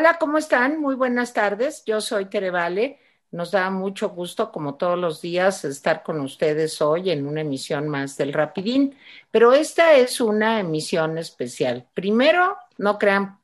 [0.00, 0.80] Hola, ¿cómo están?
[0.80, 1.82] Muy buenas tardes.
[1.84, 3.00] Yo soy Tere Vale.
[3.32, 7.88] Nos da mucho gusto, como todos los días, estar con ustedes hoy en una emisión
[7.88, 8.96] más del Rapidín.
[9.32, 11.88] Pero esta es una emisión especial.
[11.94, 13.40] Primero, no crean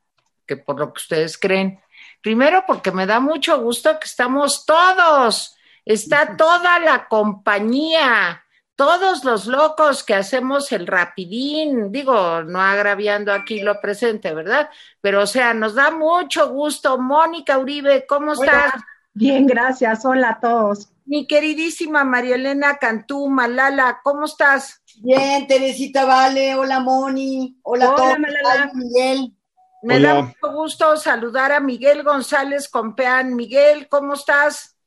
[0.47, 1.81] que por lo que ustedes creen.
[2.23, 5.57] Primero, porque me da mucho gusto que estamos todos.
[5.85, 8.44] Está toda la compañía
[8.77, 14.69] todos los locos que hacemos el rapidín, digo, no agraviando aquí lo presente, ¿verdad?
[15.01, 16.99] Pero o sea, nos da mucho gusto.
[16.99, 18.75] Mónica Uribe, ¿cómo estás?
[19.13, 20.05] Bien, gracias.
[20.05, 20.91] Hola a todos.
[21.05, 24.83] Mi queridísima María Elena Cantú, Malala, ¿cómo estás?
[24.97, 28.19] Bien, Teresita Vale, hola Moni, hola, a todos.
[28.19, 28.71] Malala.
[28.75, 29.37] Miguel.
[29.83, 33.37] Me da mucho gusto saludar a Miguel González Compeán.
[33.37, 34.79] Miguel, ¿cómo estás?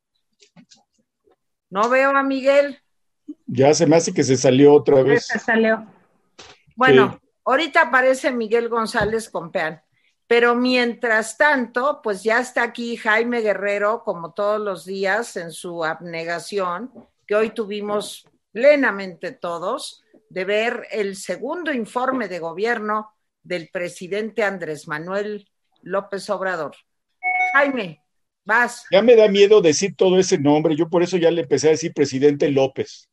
[1.70, 2.82] No veo a Miguel.
[3.58, 5.26] Ya se me hace que se salió otra vez.
[5.26, 5.84] Se salió.
[6.76, 9.82] Bueno, ahorita aparece Miguel González Compeán.
[10.28, 15.84] Pero mientras tanto, pues ya está aquí Jaime Guerrero, como todos los días, en su
[15.84, 16.92] abnegación,
[17.26, 23.10] que hoy tuvimos plenamente todos, de ver el segundo informe de gobierno
[23.42, 25.50] del presidente Andrés Manuel
[25.82, 26.76] López Obrador.
[27.54, 28.04] Jaime,
[28.46, 28.86] vas.
[28.92, 31.72] Ya me da miedo decir todo ese nombre, yo por eso ya le empecé a
[31.72, 33.10] decir presidente López.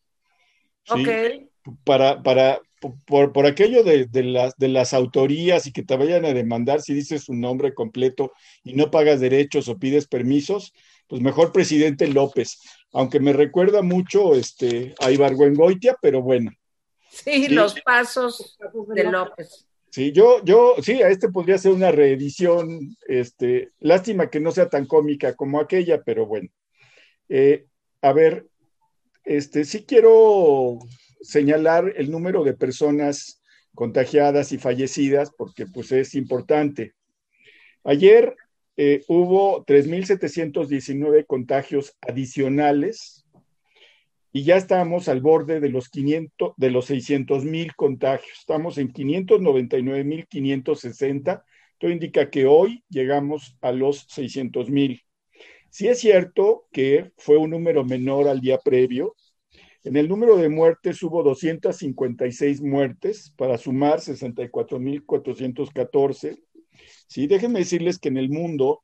[0.85, 1.49] ¿Sí?
[1.85, 2.61] Para, para,
[3.07, 6.83] por, por aquello de, de, las, de las autorías y que te vayan a demandar
[6.83, 8.33] si dices su nombre completo
[8.63, 10.73] y no pagas derechos o pides permisos,
[11.09, 12.59] pues mejor presidente López,
[12.93, 16.53] aunque me recuerda mucho este, a Ibargüengoitia, pero bueno.
[17.11, 18.59] Sí, los pasos
[18.95, 19.67] de López.
[19.91, 24.69] Sí, yo, yo, sí, a este podría ser una reedición, este, lástima que no sea
[24.69, 26.49] tan cómica como aquella, pero bueno.
[27.29, 27.67] Eh,
[28.03, 28.49] a ver,
[29.25, 30.79] este, sí quiero
[31.21, 33.43] señalar el número de personas
[33.75, 36.95] contagiadas y fallecidas porque pues es importante.
[37.83, 38.35] Ayer
[38.77, 43.27] eh, hubo 3.719 contagios adicionales
[44.33, 48.41] y ya estamos al borde de los 500, de los 600 mil contagios.
[48.41, 51.45] Estamos en 599.560.
[51.73, 55.03] Esto indica que hoy llegamos a los 600 mil.
[55.71, 59.15] Sí es cierto que fue un número menor al día previo.
[59.85, 66.41] En el número de muertes hubo 256 muertes para sumar 64.414.
[67.07, 68.83] Sí, déjenme decirles que en el mundo,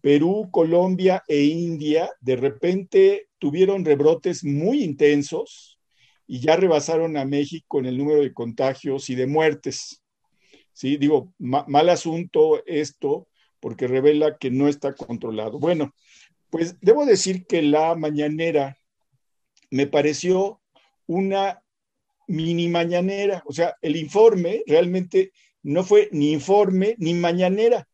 [0.00, 5.80] Perú, Colombia e India de repente tuvieron rebrotes muy intensos
[6.28, 10.00] y ya rebasaron a México en el número de contagios y de muertes.
[10.72, 13.26] Sí, digo, mal asunto esto
[13.58, 15.58] porque revela que no está controlado.
[15.58, 15.92] Bueno,
[16.50, 18.76] pues debo decir que la mañanera
[19.70, 20.60] me pareció
[21.06, 21.62] una
[22.26, 25.32] mini mañanera, o sea, el informe realmente
[25.62, 27.88] no fue ni informe ni mañanera.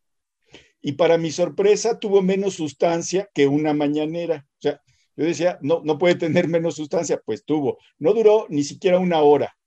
[0.81, 4.45] Y para mi sorpresa tuvo menos sustancia que una mañanera.
[4.59, 4.81] O sea,
[5.15, 7.77] yo decía, no, no puede tener menos sustancia, pues tuvo.
[7.97, 9.57] No duró ni siquiera una hora.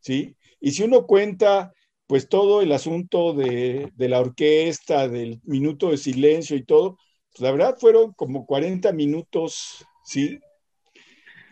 [0.00, 0.36] ¿Sí?
[0.60, 1.72] Y si uno cuenta,
[2.06, 6.96] pues todo el asunto de, de la orquesta, del minuto de silencio y todo,
[7.30, 10.38] pues la verdad fueron como 40 minutos, ¿sí?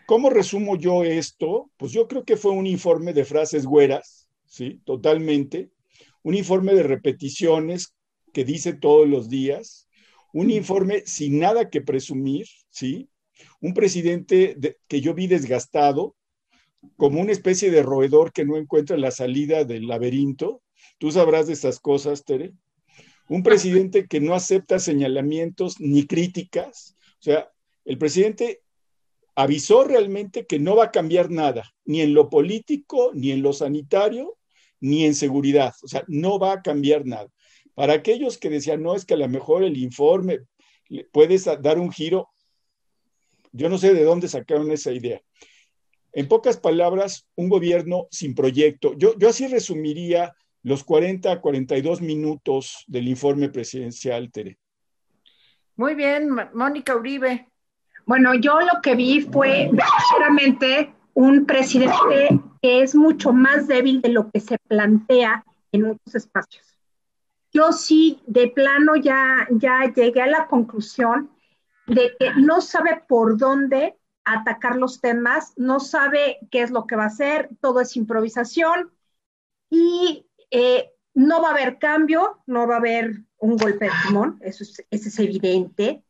[0.09, 1.69] ¿Cómo resumo yo esto?
[1.77, 4.81] Pues yo creo que fue un informe de frases güeras, ¿sí?
[4.83, 5.69] Totalmente.
[6.23, 7.93] Un informe de repeticiones
[8.33, 9.87] que dice todos los días.
[10.33, 13.07] Un informe sin nada que presumir, ¿sí?
[13.61, 16.15] Un presidente que yo vi desgastado,
[16.97, 20.63] como una especie de roedor que no encuentra la salida del laberinto.
[20.97, 22.53] Tú sabrás de estas cosas, Tere
[23.27, 26.97] un presidente que no acepta señalamientos ni críticas.
[27.19, 27.51] O sea,
[27.85, 28.63] el presidente
[29.39, 33.53] avisó realmente que no va a cambiar nada, ni en lo político, ni en lo
[33.53, 34.37] sanitario,
[34.81, 35.73] ni en seguridad.
[35.81, 37.29] O sea, no va a cambiar nada.
[37.73, 40.39] Para aquellos que decían, no, es que a lo mejor el informe
[41.13, 42.27] puede dar un giro,
[43.53, 45.21] yo no sé de dónde sacaron esa idea.
[46.11, 48.93] En pocas palabras, un gobierno sin proyecto.
[48.97, 50.33] Yo, yo así resumiría
[50.63, 54.59] los 40 a 42 minutos del informe presidencial, Tere.
[55.77, 57.47] Muy bien, Mónica Uribe.
[58.09, 64.09] Bueno, yo lo que vi fue verdaderamente un presidente que es mucho más débil de
[64.09, 66.65] lo que se plantea en muchos espacios.
[67.53, 71.29] Yo sí, de plano, ya, ya llegué a la conclusión
[71.85, 73.95] de que no sabe por dónde
[74.25, 78.89] atacar los temas, no sabe qué es lo que va a hacer, todo es improvisación
[79.69, 84.39] y eh, no va a haber cambio, no va a haber un golpe de timón,
[84.41, 86.03] eso es, es evidente.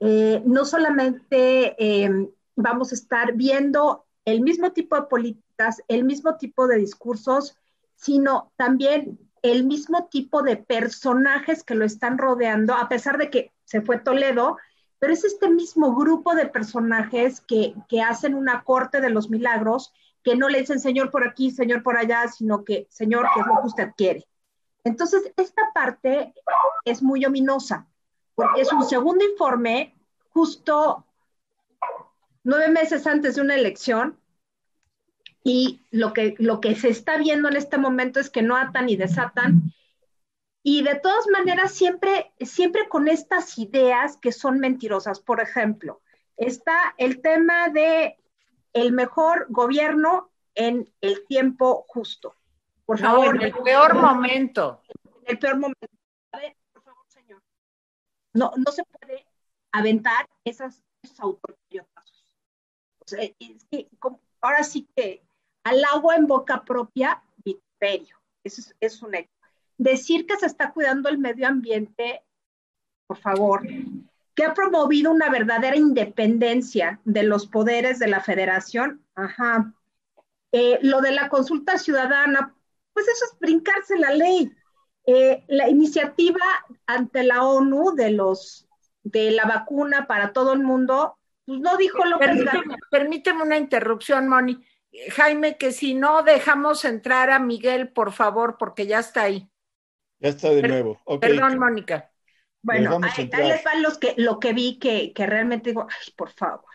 [0.00, 6.36] Eh, no solamente em, vamos a estar viendo el mismo tipo de políticas, el mismo
[6.36, 7.56] tipo de discursos,
[7.96, 13.52] sino también el mismo tipo de personajes que lo están rodeando, a pesar de que
[13.64, 14.56] se fue Toledo,
[14.98, 19.92] pero es este mismo grupo de personajes que, que hacen una corte de los milagros,
[20.22, 23.46] que no le dicen señor por aquí, señor por allá, sino que señor, que es
[23.46, 24.26] lo que usted quiere.
[24.84, 26.34] Entonces, esta parte
[26.84, 27.86] es muy ominosa,
[28.40, 29.94] porque es un segundo informe
[30.30, 31.04] justo
[32.42, 34.18] nueve meses antes de una elección
[35.44, 38.88] y lo que, lo que se está viendo en este momento es que no atan
[38.88, 39.72] y desatan.
[40.62, 45.20] Y de todas maneras, siempre, siempre con estas ideas que son mentirosas.
[45.20, 46.00] Por ejemplo,
[46.36, 48.18] está el tema de
[48.72, 52.36] el mejor gobierno en el tiempo justo.
[52.86, 53.36] Por favor.
[53.36, 54.82] en el peor momento.
[55.04, 55.86] En el peor momento.
[56.32, 57.42] A ver, por favor, señor.
[58.32, 59.26] No, no se puede
[59.72, 61.36] aventar esas, esos
[63.18, 63.88] es que
[64.40, 65.22] ahora sí que
[65.64, 68.16] al agua en boca propia, vituperio.
[68.44, 69.30] Eso es, es un hecho.
[69.76, 72.22] Decir que se está cuidando el medio ambiente,
[73.06, 73.66] por favor,
[74.34, 79.04] que ha promovido una verdadera independencia de los poderes de la federación.
[79.14, 79.74] Ajá.
[80.52, 82.54] Eh, lo de la consulta ciudadana,
[82.92, 84.52] pues eso es brincarse la ley.
[85.12, 86.44] Eh, la iniciativa
[86.86, 88.68] ante la ONU de los
[89.02, 92.28] de la vacuna para todo el mundo, pues no dijo lo que
[92.92, 94.64] Permíteme una interrupción, Moni.
[95.10, 99.50] Jaime, que si no dejamos entrar a Miguel, por favor, porque ya está ahí.
[100.20, 101.00] Ya está de nuevo.
[101.20, 102.12] Perdón, Mónica.
[102.62, 106.30] Bueno, ahí, les van los que, lo que vi que, que realmente digo, ay, por
[106.30, 106.66] favor.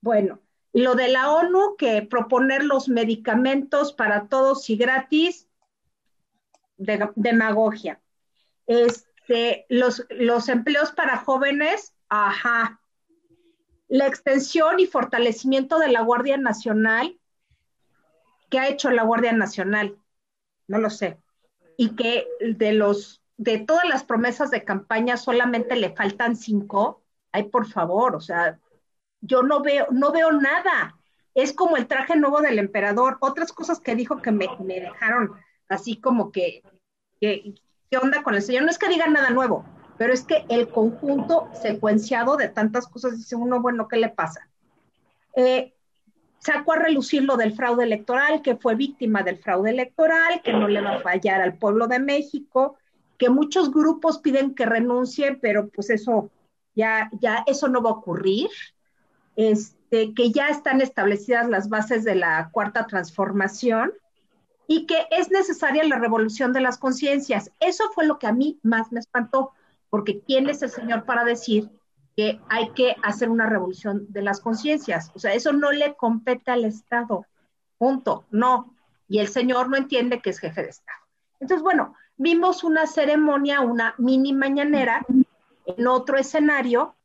[0.00, 0.40] Bueno,
[0.72, 5.45] lo de la ONU, que proponer los medicamentos para todos y gratis,
[6.76, 8.00] de, demagogia.
[8.66, 12.80] Este, los, los empleos para jóvenes, ajá.
[13.88, 17.18] La extensión y fortalecimiento de la Guardia Nacional,
[18.50, 19.96] ¿qué ha hecho la Guardia Nacional?
[20.66, 21.20] No lo sé.
[21.76, 27.02] Y que de los de todas las promesas de campaña solamente le faltan cinco.
[27.32, 28.58] Ay, por favor, o sea,
[29.20, 30.98] yo no veo, no veo nada.
[31.34, 33.18] Es como el traje nuevo del emperador.
[33.20, 35.32] Otras cosas que dijo que me, me dejaron
[35.68, 36.62] así como que,
[37.20, 37.54] ¿qué
[38.00, 38.64] onda con el señor?
[38.64, 39.64] No es que diga nada nuevo,
[39.98, 44.48] pero es que el conjunto secuenciado de tantas cosas dice uno, bueno, ¿qué le pasa?
[45.34, 45.74] Eh,
[46.38, 50.68] sacó a relucir lo del fraude electoral, que fue víctima del fraude electoral, que no
[50.68, 52.76] le va a fallar al pueblo de México,
[53.18, 56.30] que muchos grupos piden que renuncie, pero pues eso
[56.74, 58.48] ya, ya eso no va a ocurrir.
[59.36, 63.92] Este, que ya están establecidas las bases de la cuarta transformación
[64.68, 67.50] y que es necesaria la revolución de las conciencias.
[67.60, 69.52] Eso fue lo que a mí más me espantó,
[69.90, 71.70] porque ¿quién es el Señor para decir
[72.16, 75.12] que hay que hacer una revolución de las conciencias.
[75.14, 77.26] O sea, eso no le compete al Estado.
[77.76, 78.24] Punto.
[78.30, 78.74] No.
[79.06, 80.98] Y el señor no entiende que es jefe de Estado.
[81.38, 85.04] Entonces, bueno, vimos una ceremonia, una mini mañanera
[85.66, 86.96] en otro escenario,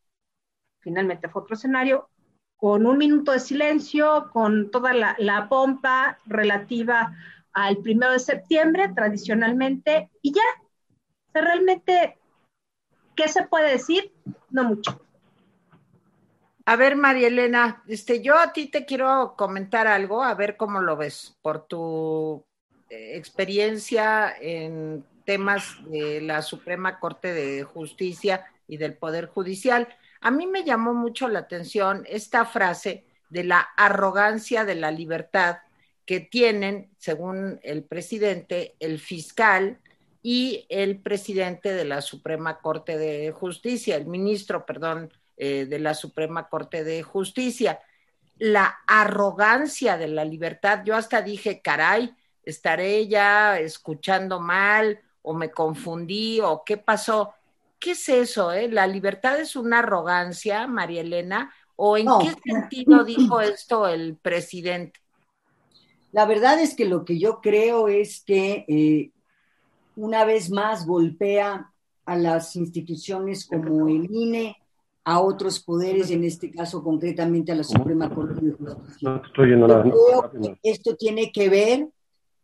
[0.79, 2.09] finalmente fue otro escenario,
[2.55, 7.13] con un minuto de silencio, con toda la, la pompa relativa
[7.53, 10.42] al primero de septiembre, tradicionalmente, y ya.
[11.33, 12.18] Realmente
[13.15, 14.12] ¿Qué se puede decir?
[14.50, 15.00] No mucho.
[16.65, 20.80] A ver, María Elena, este, yo a ti te quiero comentar algo, a ver cómo
[20.80, 22.45] lo ves, por tu
[22.89, 29.87] eh, experiencia en temas de la Suprema Corte de Justicia y del Poder Judicial.
[30.21, 35.57] A mí me llamó mucho la atención esta frase de la arrogancia de la libertad
[36.05, 39.79] que tienen, según el presidente, el fiscal,
[40.23, 45.93] y el presidente de la Suprema Corte de Justicia, el ministro, perdón, eh, de la
[45.93, 47.79] Suprema Corte de Justicia.
[48.37, 55.51] La arrogancia de la libertad, yo hasta dije, caray, estaré ya escuchando mal o me
[55.51, 57.33] confundí o qué pasó.
[57.79, 58.51] ¿Qué es eso?
[58.51, 58.69] Eh?
[58.69, 61.51] ¿La libertad es una arrogancia, María Elena?
[61.75, 64.99] ¿O en qué sentido dijo esto el presidente?
[66.11, 69.11] La verdad es que lo que yo creo es que eh,
[69.95, 71.71] una vez más golpea
[72.06, 74.57] a las instituciones como el INE,
[75.03, 79.21] a otros poderes, en este caso concretamente a la Suprema Corte de Justicia.
[79.33, 81.87] Creo que esto tiene que ver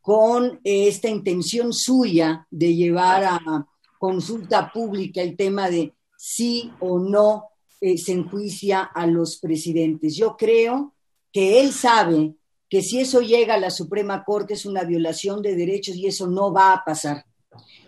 [0.02, 3.68] con esta intención suya de llevar a
[4.00, 7.46] consulta pública el tema de sí o no
[7.80, 10.16] eh, se enjuicia a los presidentes.
[10.16, 10.94] Yo creo
[11.32, 12.34] que él sabe
[12.70, 16.28] que si eso llega a la Suprema Corte es una violación de derechos y eso
[16.28, 17.26] no va a pasar.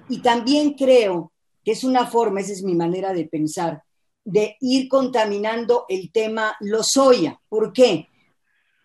[0.07, 1.31] Y también creo
[1.63, 3.83] que es una forma, esa es mi manera de pensar,
[4.23, 7.39] de ir contaminando el tema Lozoya.
[7.49, 8.07] ¿Por qué?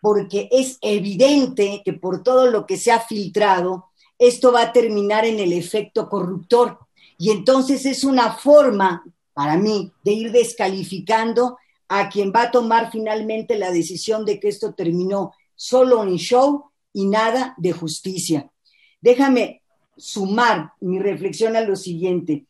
[0.00, 3.86] Porque es evidente que por todo lo que se ha filtrado,
[4.18, 6.78] esto va a terminar en el efecto corruptor.
[7.18, 11.56] Y entonces es una forma, para mí, de ir descalificando
[11.88, 16.70] a quien va a tomar finalmente la decisión de que esto terminó solo en show
[16.92, 18.50] y nada de justicia.
[19.00, 19.62] Déjame
[19.96, 22.46] sumar mi reflexión a lo siguiente.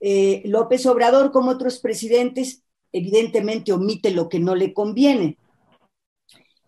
[0.00, 5.38] Eh, López Obrador, como otros presidentes, evidentemente omite lo que no le conviene.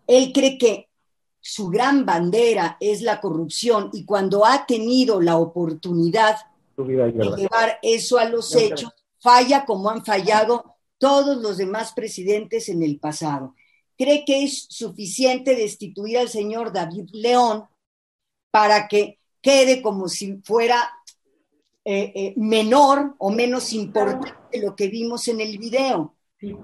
[0.07, 0.88] Él cree que
[1.40, 6.37] su gran bandera es la corrupción y cuando ha tenido la oportunidad
[6.76, 8.90] de llevar eso a los hechos,
[9.21, 13.55] falla como han fallado todos los demás presidentes en el pasado.
[13.97, 17.65] Cree que es suficiente destituir al señor David León
[18.50, 20.93] para que quede como si fuera
[21.85, 26.15] eh, eh, menor o menos importante lo que vimos en el video.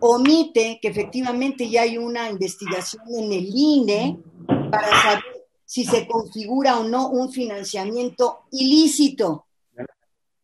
[0.01, 4.19] Omite que efectivamente ya hay una investigación en el INE
[4.71, 5.25] para saber
[5.65, 9.47] si se configura o no un financiamiento ilícito.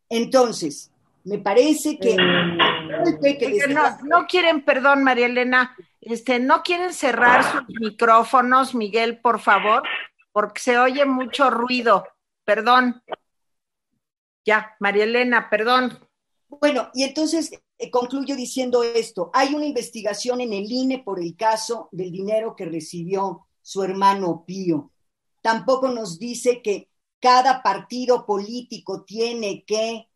[0.08, 0.90] Entonces,
[1.24, 2.12] me parece que...
[2.12, 3.74] Eh,
[4.08, 5.76] no, quieren, perdón, María Elena,
[6.12, 9.82] este, no quieren cerrar sus micrófonos, Miguel, por favor,
[10.32, 12.06] porque se oye mucho ruido.
[12.44, 13.02] Perdón.
[14.44, 15.98] Ya, María Elena, perdón.
[16.48, 19.30] Bueno, y entonces eh, concluyo diciendo esto.
[19.32, 24.44] Hay una investigación en el INE por el caso del dinero que recibió su hermano
[24.46, 24.90] Pío.
[25.42, 26.88] Tampoco nos dice que
[27.20, 30.08] cada partido político tiene que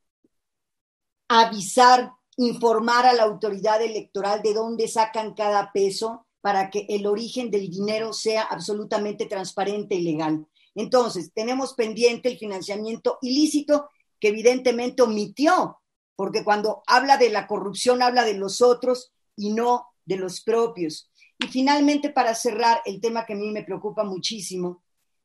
[1.28, 2.12] avisar,
[2.46, 7.70] informar a la autoridad electoral de dónde sacan cada peso para que el origen del
[7.70, 10.46] dinero sea absolutamente transparente y legal.
[10.75, 15.78] Entonces, tenemos pendiente el financiamiento ilícito que evidentemente omitió,
[16.16, 21.11] porque cuando habla de la corrupción habla de los otros y no de los propios.
[21.38, 24.82] Y finalmente, para cerrar, el tema que a mí me preocupa muchísimo,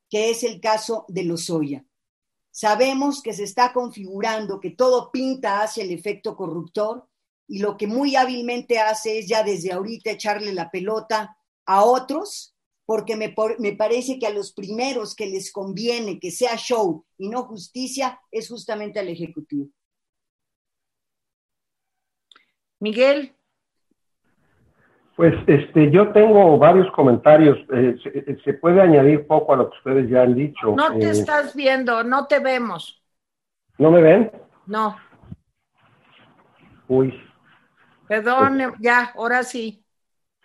[0.10, 1.86] que es el caso de Lozoya.
[2.58, 7.08] Sabemos que se está configurando, que todo pinta hacia el efecto corruptor
[7.48, 11.38] y lo que muy hábilmente hace es ya desde ahorita echarle la pelota
[11.68, 16.58] a otros, porque me, me parece que a los primeros que les conviene que sea
[16.58, 19.70] show y no justicia es justamente al Ejecutivo.
[22.80, 23.37] Miguel.
[25.18, 27.58] Pues este, yo tengo varios comentarios.
[27.74, 30.76] Eh, eh, se, puede añadir poco a lo que ustedes ya han dicho.
[30.76, 33.04] No te eh, estás viendo, no te vemos.
[33.80, 34.32] ¿No me ven?
[34.68, 34.96] No.
[36.88, 37.20] Uy.
[38.08, 39.84] Perdón, pues ya, ahora sí.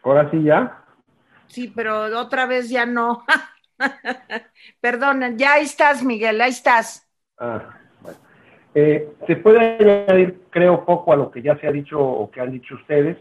[0.02, 0.82] ¿Ahora sí ya?
[1.48, 3.26] Sí, pero otra vez ya no.
[4.80, 7.06] Perdón, ya ahí estás, Miguel, ahí estás.
[7.38, 8.18] Ah, bueno.
[8.72, 12.52] se puede añadir, creo, poco a lo que ya se ha dicho o que han
[12.52, 13.18] dicho ustedes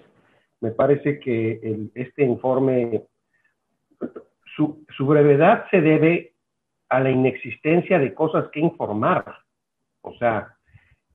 [0.62, 3.04] me parece que este informe,
[4.56, 6.34] su, brevedad se debe
[6.90, 9.26] a la inexistencia de cosas que informar.
[10.02, 10.56] O sea,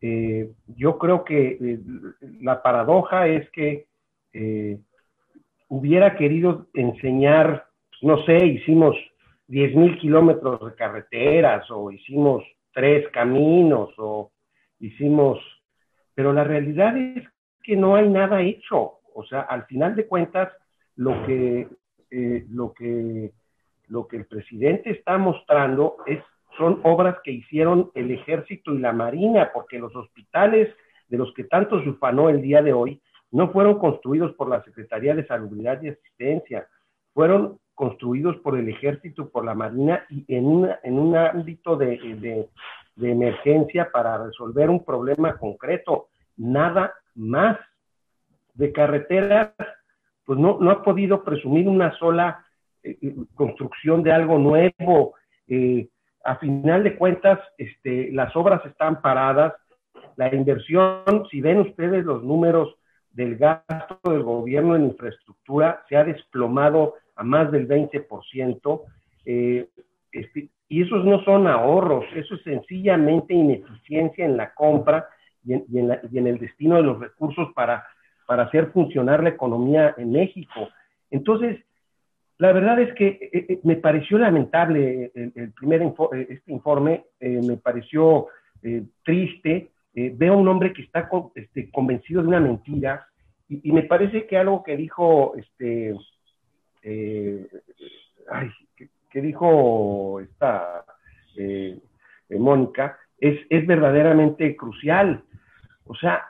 [0.01, 1.79] eh, yo creo que eh,
[2.41, 3.87] la paradoja es que
[4.33, 4.79] eh,
[5.69, 7.67] hubiera querido enseñar,
[8.03, 8.97] no sé, hicimos
[9.49, 14.33] 10 mil kilómetros de carreteras o hicimos tres caminos o
[14.81, 15.39] hicimos,
[16.15, 17.25] pero la realidad es
[17.63, 18.96] que no hay nada hecho.
[19.17, 20.53] O sea, al final de cuentas,
[20.95, 21.69] lo que,
[22.11, 23.33] eh, lo que,
[23.89, 26.23] lo que el presidente está mostrando es,
[26.59, 30.69] son obras que hicieron el ejército y la marina, porque los hospitales
[31.09, 34.63] de los que tanto se ufanó el día de hoy no fueron construidos por la
[34.65, 36.69] Secretaría de Salubridad y Asistencia,
[37.15, 42.49] fueron construidos por el ejército, por la marina y en, en un ámbito de,
[42.97, 47.59] de emergencia para resolver un problema concreto, nada más
[48.57, 49.53] de carreteras,
[50.25, 52.45] pues no, no ha podido presumir una sola
[52.83, 55.15] eh, eh, construcción de algo nuevo.
[55.47, 55.89] Eh,
[56.25, 59.55] a final de cuentas, este, las obras están paradas,
[60.17, 62.75] la inversión, si ven ustedes los números
[63.13, 68.83] del gasto del gobierno en infraestructura, se ha desplomado a más del 20%,
[69.25, 75.09] este, y esos no son ahorros, eso es sencillamente ineficiencia en la compra
[75.45, 75.65] y en,
[76.11, 77.87] y en el destino de los recursos para
[78.27, 80.69] para hacer funcionar la economía en México.
[81.11, 81.59] Entonces,
[82.39, 87.57] la verdad es que eh, eh, me pareció lamentable el, primer eh, este informe, me
[87.57, 88.27] pareció
[89.05, 89.71] triste.
[89.95, 93.07] veo a un hombre que está este, convencido de una mentira
[93.49, 95.95] y, me parece que algo que dijo, este,
[98.29, 100.85] ay, que, dijo esta
[102.31, 105.23] Mónica es, es verdaderamente crucial.
[105.87, 106.23] O sea,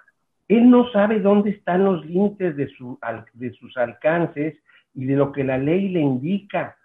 [0.48, 2.98] él no sabe dónde están los límites de, su,
[3.34, 4.56] de sus alcances
[4.94, 6.76] y de lo que la ley le indica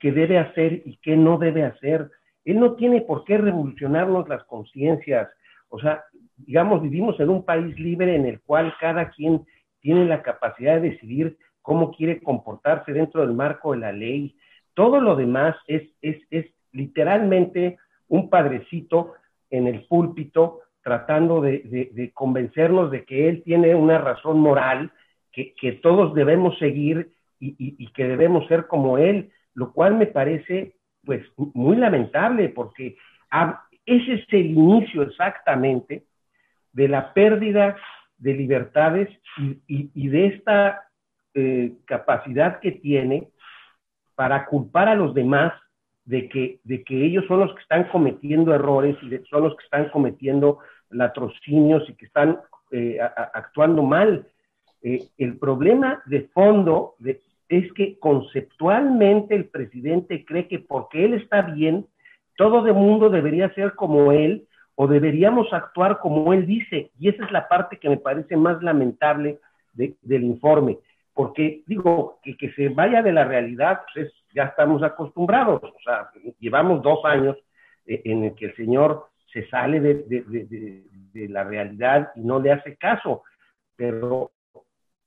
[0.00, 2.10] que debe hacer y que no debe hacer.
[2.44, 5.28] Él no tiene por qué revolucionarnos las conciencias.
[5.68, 6.02] O sea,
[6.36, 9.44] digamos, vivimos en un país libre en el cual cada quien
[9.80, 14.36] tiene la capacidad de decidir cómo quiere comportarse dentro del marco de la ley.
[14.74, 17.78] Todo lo demás es, es, es literalmente
[18.08, 19.14] un padrecito
[19.50, 24.90] en el púlpito tratando de, convencernos de que él tiene una razón moral,
[25.32, 31.24] que, todos debemos seguir y, que debemos ser como él, lo cual me parece pues
[31.36, 32.96] muy lamentable porque
[33.86, 36.04] ese es el inicio exactamente
[36.72, 37.76] de la pérdida
[38.18, 39.08] de libertades
[39.66, 40.88] y, de esta
[41.34, 43.28] eh, capacidad que tiene
[44.14, 45.52] para culpar a los demás
[46.04, 49.64] de que, de que ellos son los que están cometiendo errores y son los que
[49.64, 50.58] están cometiendo
[50.90, 52.38] latrocinios y que están
[52.70, 52.98] eh,
[53.34, 54.26] actuando mal.
[54.82, 56.94] Eh, el problema de fondo
[57.48, 61.86] es que conceptualmente el presidente cree que porque él está bien,
[62.36, 66.90] todo el mundo debería ser como él o deberíamos actuar como él dice.
[66.98, 69.38] Y esa es la parte que me parece más lamentable
[69.74, 70.78] del informe.
[71.12, 75.62] Porque digo, que, que se vaya de la realidad, pues ya estamos acostumbrados.
[75.62, 77.36] O sea, llevamos dos años
[77.86, 80.84] eh, en el que el señor se sale de,
[81.28, 83.22] la realidad y no le hace caso.
[83.76, 84.32] Pero,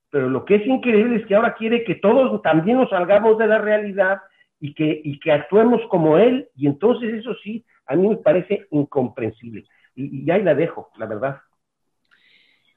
[0.10, 3.48] pero lo que es increíble es que ahora quiere que todos también nos salgamos de
[3.48, 4.22] la realidad
[4.60, 8.66] y que, y que actuemos como él, y entonces eso sí, a mí me parece
[8.72, 9.66] incomprensible.
[9.94, 11.42] Y, y ahí la dejo, la verdad.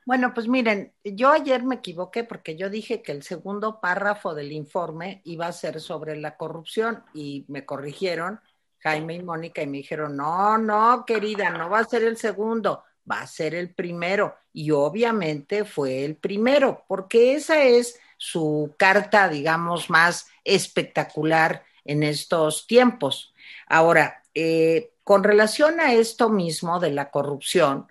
[0.06, 4.52] Bueno, pues miren, yo ayer me equivoqué porque yo dije que el segundo párrafo del
[4.52, 8.40] informe iba a ser sobre la corrupción y me corrigieron
[8.78, 12.84] Jaime y Mónica y me dijeron, no, no, querida, no va a ser el segundo,
[13.10, 14.36] va a ser el primero.
[14.52, 22.68] Y obviamente fue el primero, porque esa es su carta, digamos, más espectacular en estos
[22.68, 23.34] tiempos.
[23.66, 27.88] Ahora, eh, con relación a esto mismo de la corrupción,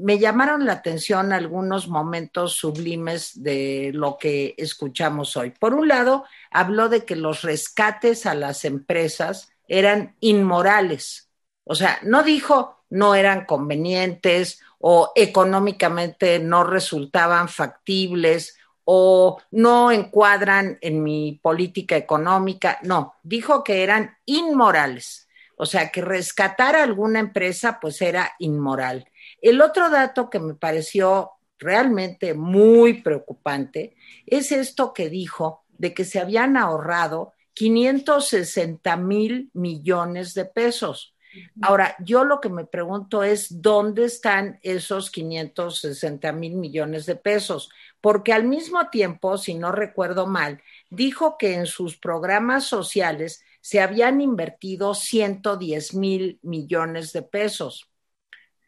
[0.00, 5.50] me llamaron la atención algunos momentos sublimes de lo que escuchamos hoy.
[5.50, 11.30] Por un lado, habló de que los rescates a las empresas eran inmorales.
[11.64, 20.78] O sea, no dijo no eran convenientes o económicamente no resultaban factibles o no encuadran
[20.80, 22.78] en mi política económica.
[22.82, 25.28] No, dijo que eran inmorales.
[25.56, 29.10] O sea, que rescatar a alguna empresa pues era inmoral.
[29.40, 33.96] El otro dato que me pareció realmente muy preocupante
[34.26, 41.14] es esto que dijo de que se habían ahorrado 560 mil millones de pesos.
[41.60, 47.70] Ahora, yo lo que me pregunto es, ¿dónde están esos 560 mil millones de pesos?
[48.00, 53.80] Porque al mismo tiempo, si no recuerdo mal, dijo que en sus programas sociales se
[53.80, 57.87] habían invertido 110 mil millones de pesos.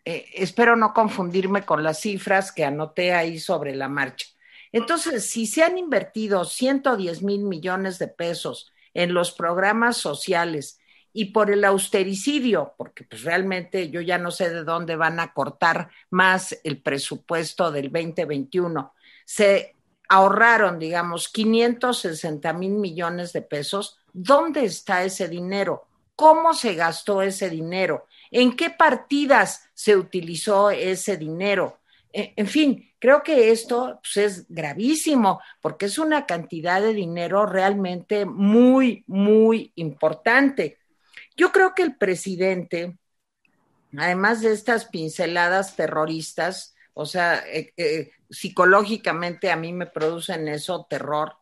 [0.05, 4.27] Eh, espero no confundirme con las cifras que anoté ahí sobre la marcha.
[4.73, 10.79] Entonces, si se han invertido 110 mil millones de pesos en los programas sociales
[11.13, 15.33] y por el austericidio, porque pues realmente yo ya no sé de dónde van a
[15.33, 19.75] cortar más el presupuesto del 2021, se
[20.09, 23.99] ahorraron, digamos, 560 mil millones de pesos.
[24.13, 25.87] ¿Dónde está ese dinero?
[26.17, 28.07] ¿Cómo se gastó ese dinero?
[28.31, 31.81] ¿En qué partidas se utilizó ese dinero?
[32.13, 37.47] E, en fin, creo que esto pues, es gravísimo porque es una cantidad de dinero
[37.47, 40.79] realmente muy, muy importante.
[41.37, 42.99] Yo creo que el presidente,
[43.97, 50.87] además de estas pinceladas terroristas, o sea, eh, eh, psicológicamente a mí me producen eso
[50.89, 51.37] terror.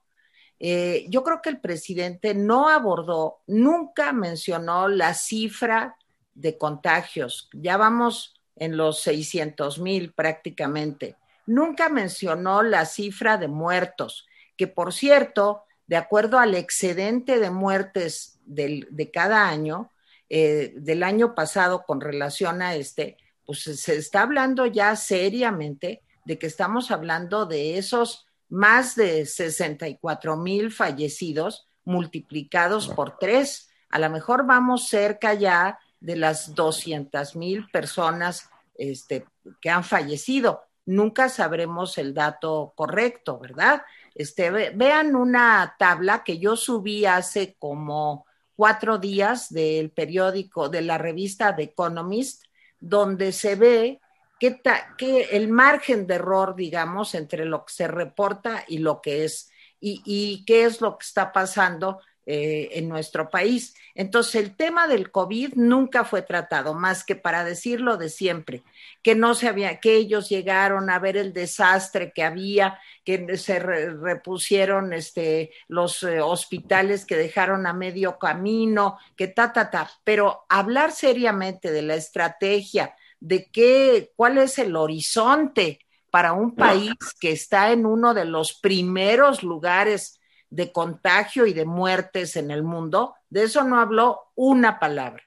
[0.61, 5.97] Eh, yo creo que el presidente no abordó, nunca mencionó la cifra
[6.39, 7.49] de contagios.
[7.53, 11.17] Ya vamos en los 600 mil prácticamente.
[11.47, 18.39] Nunca mencionó la cifra de muertos, que por cierto, de acuerdo al excedente de muertes
[18.45, 19.91] de cada año,
[20.29, 26.39] eh, del año pasado con relación a este, pues se está hablando ya seriamente de
[26.39, 33.71] que estamos hablando de esos más de 64 mil fallecidos multiplicados por tres.
[33.89, 39.27] A lo mejor vamos cerca ya de las 200 mil personas este,
[39.61, 40.63] que han fallecido.
[40.87, 43.83] Nunca sabremos el dato correcto, ¿verdad?
[44.15, 50.99] Este, vean una tabla que yo subí hace como cuatro días del periódico, de la
[50.99, 52.45] revista The Economist,
[52.81, 54.01] donde se ve
[54.41, 54.61] que,
[54.97, 59.51] que el margen de error, digamos, entre lo que se reporta y lo que es,
[59.81, 63.75] y, y qué es lo que está pasando eh, en nuestro país.
[63.95, 68.63] Entonces, el tema del COVID nunca fue tratado, más que para decirlo de siempre,
[69.03, 73.59] que no se había, que ellos llegaron a ver el desastre que había, que se
[73.61, 79.91] repusieron este, los eh, hospitales que dejaron a medio camino, que ta, ta, ta.
[80.05, 85.79] Pero hablar seriamente de la estrategia, de qué, cuál es el horizonte
[86.11, 90.18] para un país que está en uno de los primeros lugares
[90.51, 95.23] de contagio y de muertes en el mundo, de eso no habló una palabra.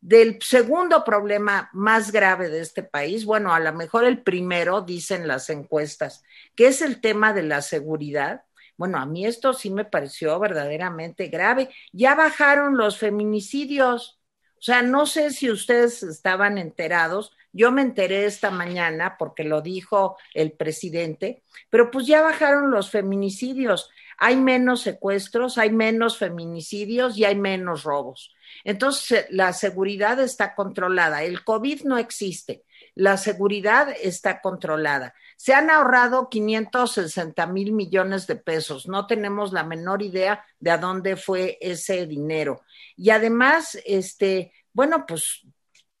[0.00, 5.28] Del segundo problema más grave de este país, bueno, a lo mejor el primero, dicen
[5.28, 6.24] las encuestas,
[6.56, 8.42] que es el tema de la seguridad.
[8.76, 11.70] Bueno, a mí esto sí me pareció verdaderamente grave.
[11.92, 14.18] Ya bajaron los feminicidios.
[14.58, 19.60] O sea, no sé si ustedes estaban enterados, yo me enteré esta mañana porque lo
[19.60, 27.16] dijo el presidente, pero pues ya bajaron los feminicidios hay menos secuestros, hay menos feminicidios
[27.18, 28.34] y hay menos robos.
[28.64, 31.22] Entonces, la seguridad está controlada.
[31.22, 32.64] El COVID no existe.
[32.94, 35.14] La seguridad está controlada.
[35.36, 38.86] Se han ahorrado 560 mil millones de pesos.
[38.86, 42.62] No tenemos la menor idea de a dónde fue ese dinero.
[42.96, 45.42] Y además, este, bueno, pues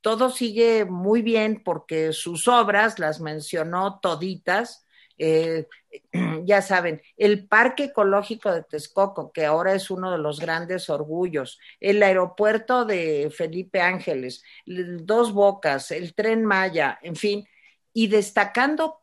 [0.02, 4.84] todo sigue muy bien porque sus obras las mencionó toditas
[5.24, 5.68] eh,
[6.44, 11.60] ya saben, el Parque Ecológico de Texcoco, que ahora es uno de los grandes orgullos,
[11.78, 17.46] el aeropuerto de Felipe Ángeles, Dos Bocas, el tren Maya, en fin,
[17.92, 18.98] y destacando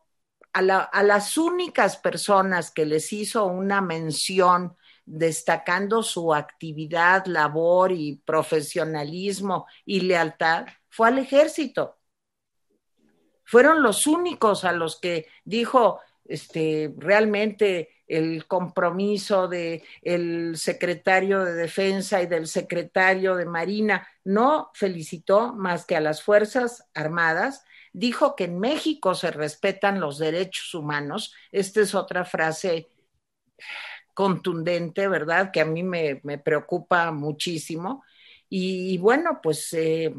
[0.52, 8.16] a, a las únicas personas que les hizo una mención destacando su actividad, labor y
[8.26, 11.96] profesionalismo y lealtad, fue al ejército.
[13.42, 21.54] Fueron los únicos a los que dijo, este, realmente el compromiso del el secretario de
[21.54, 24.06] Defensa y del secretario de Marina.
[24.24, 27.64] No felicitó más que a las Fuerzas Armadas.
[27.92, 31.34] Dijo que en México se respetan los derechos humanos.
[31.50, 32.88] Esta es otra frase
[34.14, 35.50] contundente, ¿verdad?
[35.52, 38.04] Que a mí me, preocupa muchísimo.
[38.48, 40.14] Y, bueno, pues eh,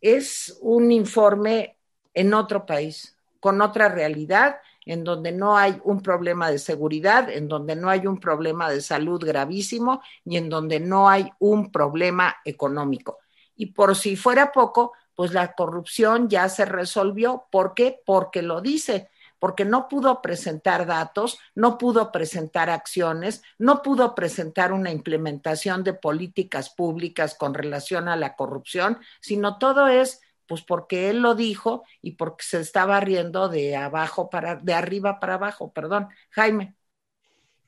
[0.00, 1.78] es un informe
[2.12, 4.58] en otro país, con otra realidad
[4.88, 8.80] en donde no hay un problema de seguridad, en donde no hay un problema de
[8.80, 13.18] salud gravísimo y en donde no hay un problema económico.
[13.54, 17.44] Y por si fuera poco, pues la corrupción ya se resolvió.
[17.50, 18.00] ¿Por qué?
[18.06, 24.72] Porque lo dice, porque no pudo presentar datos, no pudo presentar acciones, no pudo presentar
[24.72, 31.10] una implementación de políticas públicas con relación a la corrupción, sino todo es pues porque
[31.10, 35.72] él lo dijo y porque se estaba riendo de abajo para, de arriba para abajo,
[35.72, 36.08] perdón.
[36.30, 36.74] Jaime.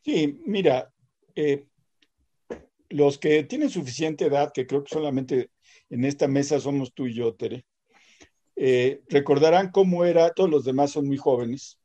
[0.02, 0.90] Sí, mira,
[1.36, 1.66] eh,
[2.88, 5.50] los que tienen suficiente edad, que creo que solamente
[5.90, 7.64] en esta mesa somos tú y yo, Tere,
[8.56, 11.78] eh, recordarán cómo era, todos los demás son muy jóvenes,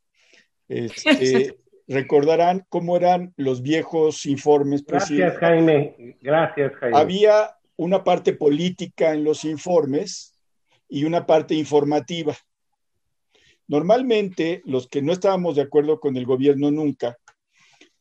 [0.67, 4.83] este, recordarán cómo eran los viejos informes.
[4.85, 6.17] Gracias, Jaime.
[6.21, 6.97] Gracias, Jaime.
[6.97, 10.34] Había una parte política en los informes
[10.87, 12.35] y una parte informativa.
[13.67, 17.17] Normalmente, los que no estábamos de acuerdo con el gobierno nunca,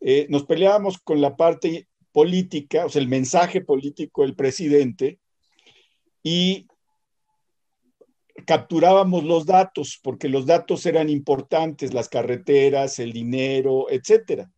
[0.00, 5.18] eh, nos peleábamos con la parte política, o sea, el mensaje político del presidente,
[6.22, 6.66] y
[8.46, 14.50] capturábamos los datos, porque los datos eran importantes, las carreteras, el dinero, etcétera.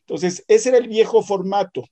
[0.00, 1.84] Entonces, ese era el viejo formato.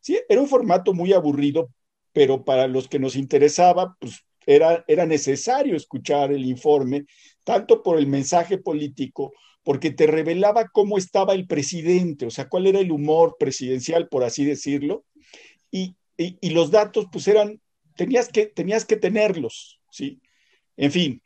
[0.00, 1.70] Sí, era un formato muy aburrido,
[2.12, 7.06] pero para los que nos interesaba, pues era, era necesario escuchar el informe,
[7.44, 9.32] tanto por el mensaje político,
[9.62, 14.24] porque te revelaba cómo estaba el presidente, o sea, cuál era el humor presidencial, por
[14.24, 15.04] así decirlo,
[15.70, 17.60] y, y, los datos, pues eran,
[17.96, 20.20] tenías que, tenías que tenerlos, ¿sí?
[20.76, 21.22] En fin,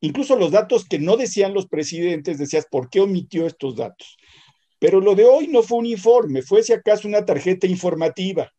[0.00, 4.16] incluso los datos que no decían los presidentes, decías, ¿por qué omitió estos datos?
[4.78, 8.52] Pero lo de hoy no fue un informe, fue si acaso una tarjeta informativa,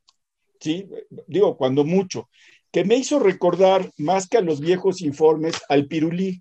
[0.60, 0.86] ¿sí?
[1.28, 2.30] Digo, cuando mucho
[2.72, 6.40] que me hizo recordar más que a los viejos informes al pirulí.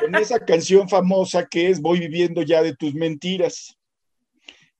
[0.00, 3.78] Con esa canción famosa que es Voy viviendo ya de tus mentiras.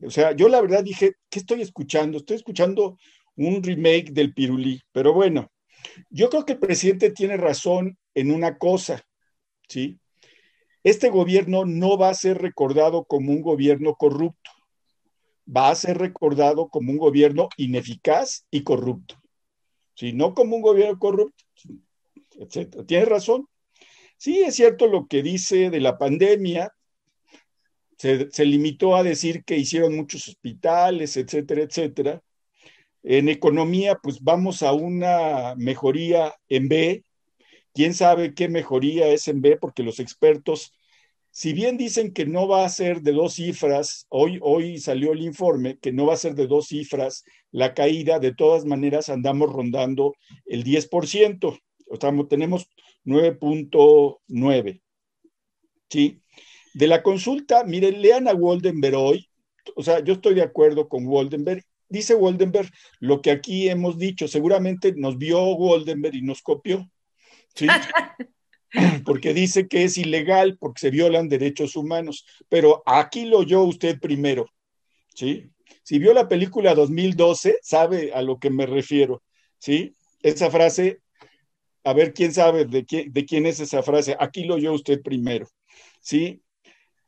[0.01, 2.19] O sea, yo la verdad dije, ¿qué estoy escuchando?
[2.19, 2.99] Estoy escuchando
[3.37, 4.81] un remake del pirulí.
[4.93, 5.51] Pero bueno,
[6.11, 9.03] yo creo que el presidente tiene razón en una cosa,
[9.69, 9.99] ¿sí?
[10.85, 14.51] Este gobierno no va a ser recordado como un gobierno corrupto,
[15.49, 19.17] va a ser recordado como un gobierno ineficaz y corrupto
[20.13, 21.45] no como un gobierno corrupto,
[22.39, 22.85] etc.
[22.87, 23.49] Tienes razón.
[24.17, 26.73] Sí, es cierto lo que dice de la pandemia.
[27.97, 32.23] se, limitó a decir que hicieron muchos hospitales, etcétera, etcétera.
[33.03, 37.05] En economía, pues vamos a una mejoría en B.
[37.75, 39.57] ¿Quién sabe qué mejoría es en B?
[39.57, 40.73] Porque los expertos,
[41.39, 45.23] si bien dicen que no va a ser de dos cifras, hoy, hoy salió el
[45.23, 47.23] informe que no va a ser de dos cifras
[47.53, 52.69] la caída, de todas maneras andamos rondando el 10%, o tenemos
[53.05, 54.83] 9.9.
[55.89, 56.21] ¿Sí?
[56.75, 59.31] De la consulta, miren, lean a Waldenberg hoy,
[59.77, 61.63] o sea, yo estoy de acuerdo con Waldenberg.
[61.89, 66.91] Dice Waldenberg lo que aquí hemos dicho, seguramente nos vio Waldenberg y nos copió,
[67.55, 67.69] ¿sí?
[69.05, 73.99] porque dice que es ilegal porque se violan derechos humanos, pero aquí lo oyó usted
[73.99, 74.51] primero,
[75.15, 75.51] ¿sí?
[75.83, 79.23] Si vio la película 2012, sabe a lo que me refiero,
[79.59, 79.95] ¿sí?
[80.23, 81.01] Esa frase,
[81.85, 85.49] a ver quién sabe de, quién es esa frase, aquí lo oyó usted primero,
[86.01, 86.43] ¿sí?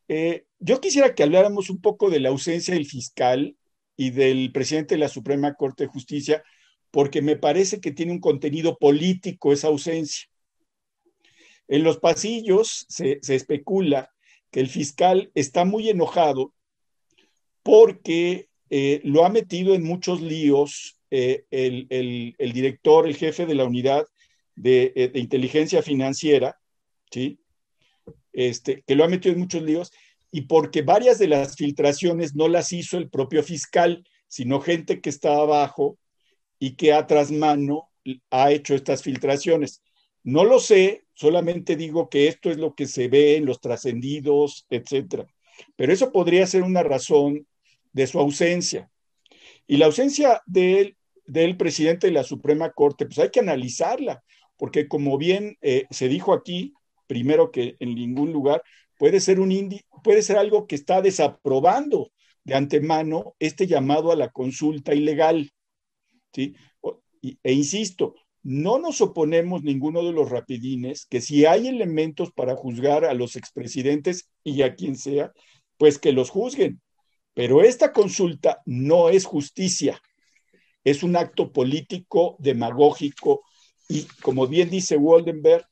[0.08, 3.56] Eh, yo quisiera que habláramos un poco de la ausencia del fiscal
[3.96, 6.42] y del presidente de la Suprema Corte de Justicia,
[6.90, 10.29] porque me parece que tiene un contenido político esa ausencia.
[11.70, 14.10] En los pasillos se, especula
[14.50, 16.52] que el fiscal está muy enojado
[17.62, 23.64] porque eh, lo ha metido en muchos líos eh, el, director, el jefe de la
[23.64, 24.04] unidad
[24.56, 26.58] de, de inteligencia financiera,
[27.08, 27.38] ¿sí?
[28.32, 29.92] este, que lo ha metido en muchos líos,
[30.32, 35.10] y porque varias de las filtraciones no las hizo el propio fiscal, sino gente que
[35.10, 35.98] está abajo
[36.58, 37.90] y que a mano
[38.30, 39.82] ha hecho estas filtraciones.
[40.22, 44.66] No lo sé, solamente digo que esto es lo que se ve en los trascendidos,
[44.70, 45.26] etcétera.
[45.76, 47.46] Pero eso podría ser una razón
[47.92, 48.90] de su ausencia.
[49.66, 54.22] Y la ausencia del, del presidente de la Suprema Corte, pues hay que analizarla,
[54.56, 56.74] porque como bien eh, se dijo aquí,
[57.06, 58.62] primero que en ningún lugar,
[58.98, 62.12] puede ser, un puede ser algo que está desaprobando
[62.44, 65.50] de antemano este llamado a la consulta ilegal.
[66.32, 66.54] ¿sí?
[67.42, 73.04] E insisto, no nos oponemos ninguno de los rapidines que si hay elementos para juzgar
[73.04, 75.32] a los expresidentes y a quien sea,
[75.76, 76.80] pues que los juzguen.
[77.34, 80.00] Pero esta consulta no es justicia,
[80.84, 83.42] es un acto político, demagógico
[83.88, 85.66] y como bien dice Waldenberg,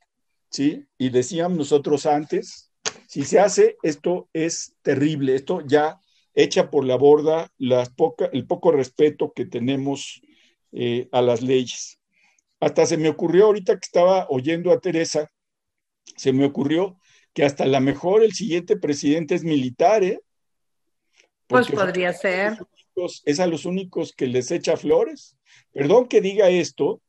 [0.51, 0.85] ¿sí?
[0.99, 2.73] Y decíamos nosotros antes,
[3.09, 6.01] si se hace, esto es terrible, esto ya
[6.35, 10.21] echa por la borda el poco respeto que tenemos
[10.73, 11.98] eh, a las leyes.
[12.61, 15.31] Hasta se me ocurrió ahorita que estaba oyendo a Teresa,
[16.17, 16.99] se me ocurrió
[17.33, 20.21] que hasta la mejor el siguiente presidente es militar, ¿eh?
[21.47, 22.59] pues podría ser.
[23.25, 25.37] es a los únicos que les echa flores.
[25.73, 27.01] Perdón que diga esto,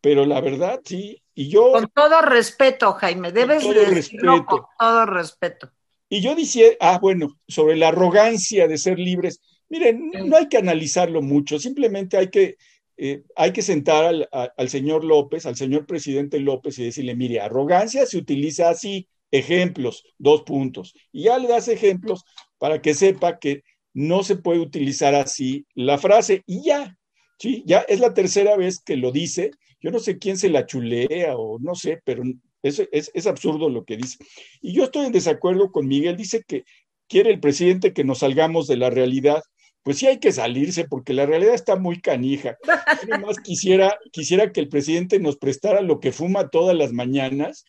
[0.00, 1.72] pero la verdad sí, y yo...
[1.72, 4.46] Con todo respeto, Jaime, debes con todo respeto.
[4.46, 5.72] con todo respeto.
[6.08, 10.58] Y yo decía, ah, bueno, sobre la arrogancia de ser libres, miren, no hay que
[10.58, 12.56] analizarlo mucho, simplemente hay que,
[12.96, 17.40] eh, hay que sentar al, al señor López, al señor presidente López y decirle, mire,
[17.40, 22.24] arrogancia se utiliza así, ejemplos, dos puntos, y ya le das ejemplos
[22.58, 26.96] para que sepa que no se puede utilizar así la frase y ya,
[27.38, 27.62] ¿sí?
[27.66, 29.50] Ya es la tercera vez que lo dice
[29.84, 32.22] yo no sé quién se la chulea o no sé, pero
[32.62, 34.16] es, es, absurdo lo que dice.
[34.62, 36.16] Y yo estoy en desacuerdo con Miguel.
[36.16, 36.64] Dice que
[37.06, 39.42] quiere el presidente que nos salgamos de la realidad.
[39.84, 42.56] Pues sí hay que salirse porque la realidad está muy canija.
[42.86, 47.66] Además quisiera, quisiera que el presidente nos prestara lo que fuma todas las mañanas,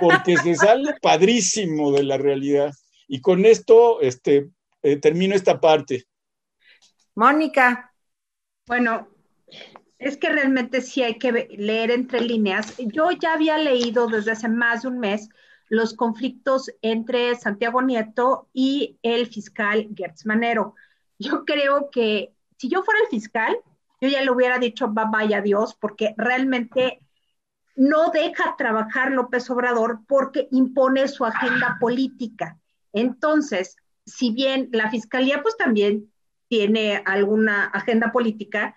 [0.00, 2.72] porque se sale padrísimo de la realidad.
[3.06, 4.48] Y con esto este,
[4.82, 6.06] eh, termino esta parte.
[7.14, 7.92] Mónica.
[8.66, 9.08] Bueno,
[9.98, 12.74] es que realmente sí hay que leer entre líneas.
[12.78, 15.28] Yo ya había leído desde hace más de un mes
[15.68, 20.74] los conflictos entre Santiago Nieto y el fiscal Gertz Manero.
[21.18, 23.56] Yo creo que si yo fuera el fiscal,
[24.00, 27.00] yo ya le hubiera dicho bye bye adiós, porque realmente
[27.76, 32.58] no deja trabajar López Obrador porque impone su agenda política.
[32.92, 36.12] Entonces, si bien la fiscalía pues también
[36.48, 38.76] tiene alguna agenda política,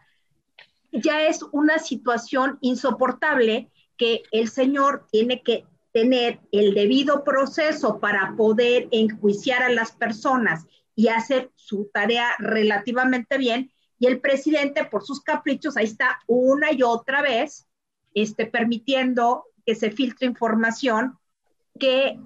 [0.92, 8.36] ya es una situación insoportable que el señor tiene que tener el debido proceso para
[8.36, 10.66] poder enjuiciar a las personas
[10.98, 13.72] y hacer su tarea relativamente bien.
[14.00, 17.68] Y el presidente, por sus caprichos, ahí está una y otra vez,
[18.16, 21.20] este, permitiendo que se filtre información
[21.80, 22.20] que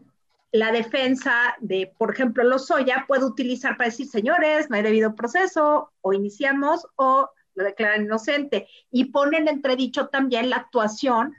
[0.53, 5.91] la defensa de, por ejemplo, Lozoya puede utilizar para decir, señores, no hay debido proceso,
[5.99, 11.35] o iniciamos, o lo declaran inocente y ponen entredicho también la actuación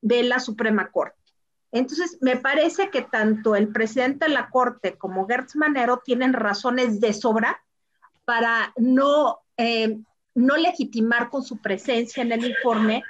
[0.00, 1.19] de la Suprema Corte.
[1.72, 7.00] Entonces, me parece que tanto el presidente de la Corte como Gertz Manero tienen razones
[7.00, 7.62] de sobra
[8.24, 9.98] para no, eh,
[10.34, 13.02] no legitimar con su presencia en el informe,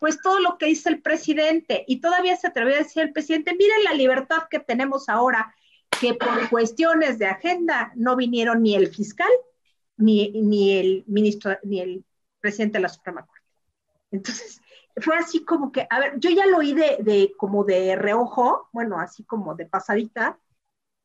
[0.00, 1.84] pues todo lo que dice el presidente.
[1.86, 5.54] Y todavía se atrevió a decir el presidente, miren la libertad que tenemos ahora,
[6.00, 9.30] que por cuestiones de agenda no vinieron ni el fiscal,
[9.96, 12.04] ni, ni el ministro, ni el
[12.40, 13.46] presidente de la Suprema Corte.
[14.10, 14.60] Entonces,
[15.00, 18.68] fue así como que, a ver, yo ya lo oí de, de, como de reojo,
[18.72, 20.38] bueno, así como de pasadita,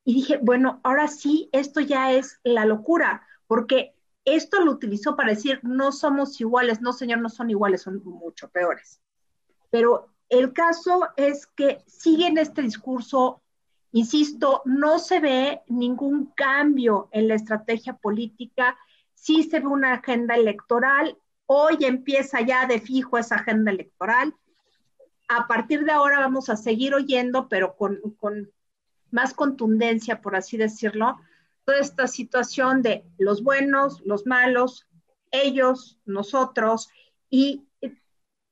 [0.06, 5.30] y dije, bueno, ahora sí, esto ya es la locura, porque esto lo utilizó para
[5.32, 9.02] decir, no somos iguales, no señor, no son iguales, son mucho peores.
[9.70, 13.42] Pero el caso es que sigue en este discurso,
[13.92, 18.78] insisto, no se ve ningún cambio en la estrategia política,
[19.14, 24.36] sí se ve una agenda electoral, Hoy empieza ya de fijo esa agenda electoral.
[25.28, 28.00] A partir de ahora vamos a seguir oyendo, pero con,
[29.12, 31.18] más contundencia, por así decirlo,
[31.66, 34.88] toda esta situación de los buenos, los malos,
[35.32, 36.90] ellos, nosotros,
[37.30, 37.64] y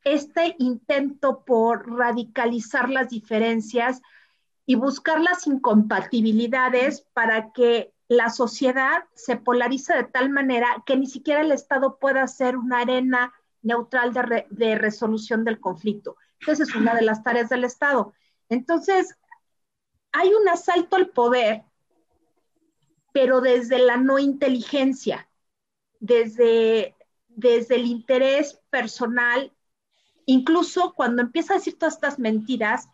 [0.03, 4.01] este intento por radicalizar las diferencias
[4.65, 11.07] y buscar las incompatibilidades para que la sociedad se polariza de tal manera que ni
[11.07, 14.11] siquiera el Estado pueda ser una arena neutral
[14.49, 16.17] de, resolución del conflicto.
[16.45, 18.11] Esa es una de las tareas del Estado.
[18.49, 19.17] Entonces,
[20.11, 21.63] hay un asalto al poder,
[23.13, 25.29] pero desde la no inteligencia,
[26.01, 26.97] desde,
[27.29, 29.53] desde el interés personal,
[30.25, 32.89] incluso cuando empieza a decir todas estas mentiras,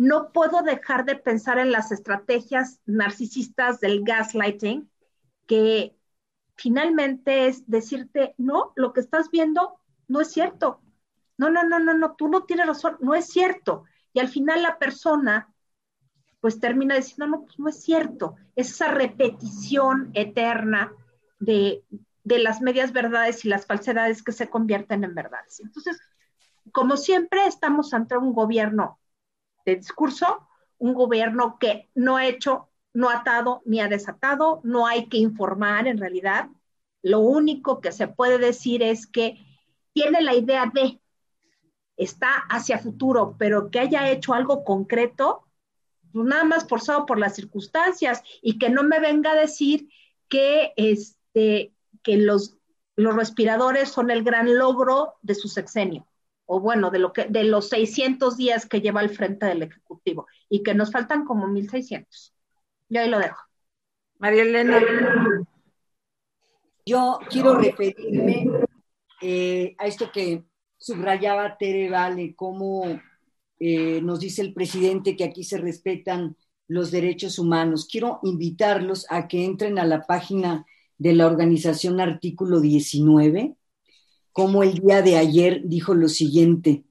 [0.00, 4.90] no puedo dejar de pensar en las estrategias narcisistas del gaslighting,
[5.46, 5.94] que
[6.56, 10.80] finalmente es decirte, no, lo que estás viendo no es cierto.
[11.36, 13.84] No, no, no, no, no, tú no tienes razón, no es cierto.
[14.14, 15.52] Y al final la persona
[16.40, 18.36] pues termina diciendo, no, pues no es cierto.
[18.56, 20.94] Es esa repetición eterna
[21.40, 21.84] de,
[22.24, 25.60] de las medias verdades y las falsedades que se convierten en verdades.
[25.60, 26.00] Entonces,
[26.72, 28.99] como siempre, estamos ante un gobierno
[29.64, 34.86] de discurso, un gobierno que no ha hecho, no ha atado ni ha desatado, no
[34.86, 36.48] hay que informar en realidad.
[37.02, 39.38] Lo único que se puede decir es que
[39.92, 41.00] tiene la idea de,
[41.96, 45.46] está hacia futuro, pero que haya hecho algo concreto,
[46.12, 49.88] pues nada más forzado por las circunstancias y que no me venga a decir
[50.28, 52.56] que, este, que los,
[52.96, 56.09] los respiradores son el gran logro de su sexenio
[56.52, 60.26] o bueno, de, lo que, de los 600 días que lleva al frente del Ejecutivo
[60.48, 62.32] y que nos faltan como 1.600.
[62.88, 63.38] Yo ahí lo dejo.
[64.18, 64.82] María Elena.
[66.84, 68.48] Yo quiero referirme
[69.22, 70.42] eh, a esto que
[70.76, 73.00] subrayaba Tere Vale, cómo
[73.60, 76.36] eh, nos dice el presidente que aquí se respetan
[76.66, 77.86] los derechos humanos.
[77.88, 80.66] Quiero invitarlos a que entren a la página
[80.98, 83.54] de la organización artículo 19
[84.32, 86.84] como el día de ayer dijo lo siguiente,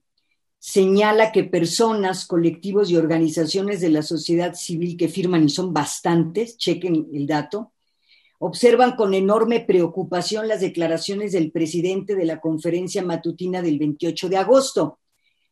[0.60, 6.58] señala que personas, colectivos y organizaciones de la sociedad civil que firman, y son bastantes,
[6.58, 7.72] chequen el dato,
[8.40, 14.38] observan con enorme preocupación las declaraciones del presidente de la conferencia matutina del 28 de
[14.38, 15.00] agosto,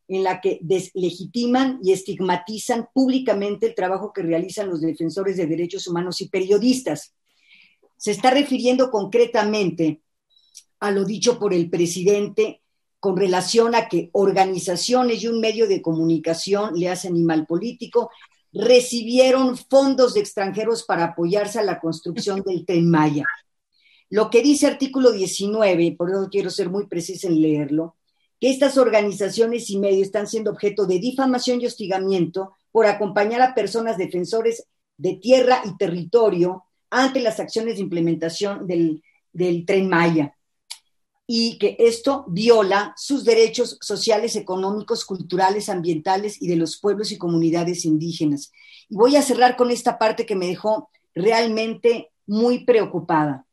[0.09, 5.85] en la que deslegitiman y estigmatizan públicamente el trabajo que realizan los defensores de derechos
[5.87, 7.13] humanos y periodistas.
[7.97, 10.01] Se está refiriendo concretamente
[10.79, 12.61] a lo dicho por el presidente
[12.99, 18.09] con relación a que organizaciones y un medio de comunicación, le hace animal político,
[18.51, 23.25] recibieron fondos de extranjeros para apoyarse a la construcción del tren Maya.
[24.09, 27.95] Lo que dice artículo 19, por eso quiero ser muy precisa en leerlo,
[28.39, 33.55] que estas organizaciones y medios están siendo objeto de difamación y hostigamiento por acompañar a
[33.55, 34.65] personas defensores
[34.97, 40.36] de tierra y territorio ante las acciones de implementación del, del tren Maya
[41.29, 47.17] y que esto viola sus derechos sociales, económicos, culturales, ambientales y de los pueblos y
[47.17, 48.53] comunidades indígenas.
[48.87, 53.45] Y voy a cerrar con esta parte que me dejó realmente muy preocupada.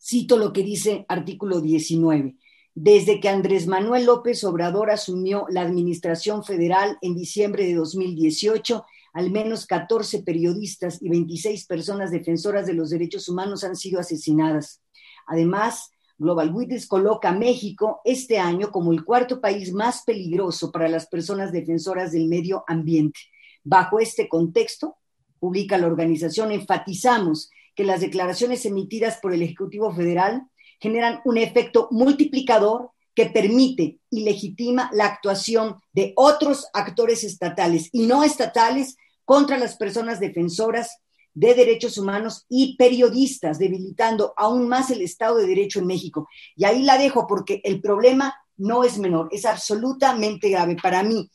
[0.00, 2.36] Cito lo que dice artículo 19.
[2.74, 9.30] Desde que Andrés Manuel López Obrador asumió la administración federal en diciembre de 2018, al
[9.30, 14.80] menos 14 periodistas y 26 personas defensoras de los derechos humanos han sido asesinadas.
[15.26, 20.88] Además, Global Witness coloca a México este año como el cuarto país más peligroso para
[20.88, 23.20] las personas defensoras del medio ambiente.
[23.62, 24.96] Bajo este contexto,
[25.38, 30.42] publica la organización, enfatizamos que las declaraciones emitidas por el Ejecutivo Federal
[30.80, 38.06] generan un efecto multiplicador que permite y legitima la actuación de otros actores estatales y
[38.06, 40.98] no estatales contra las personas defensoras
[41.38, 46.28] de derechos humanos y periodistas, debilitando aún más el Estado de Derecho en México.
[46.56, 51.30] Y ahí la dejo porque el problema no es menor, es absolutamente grave para mí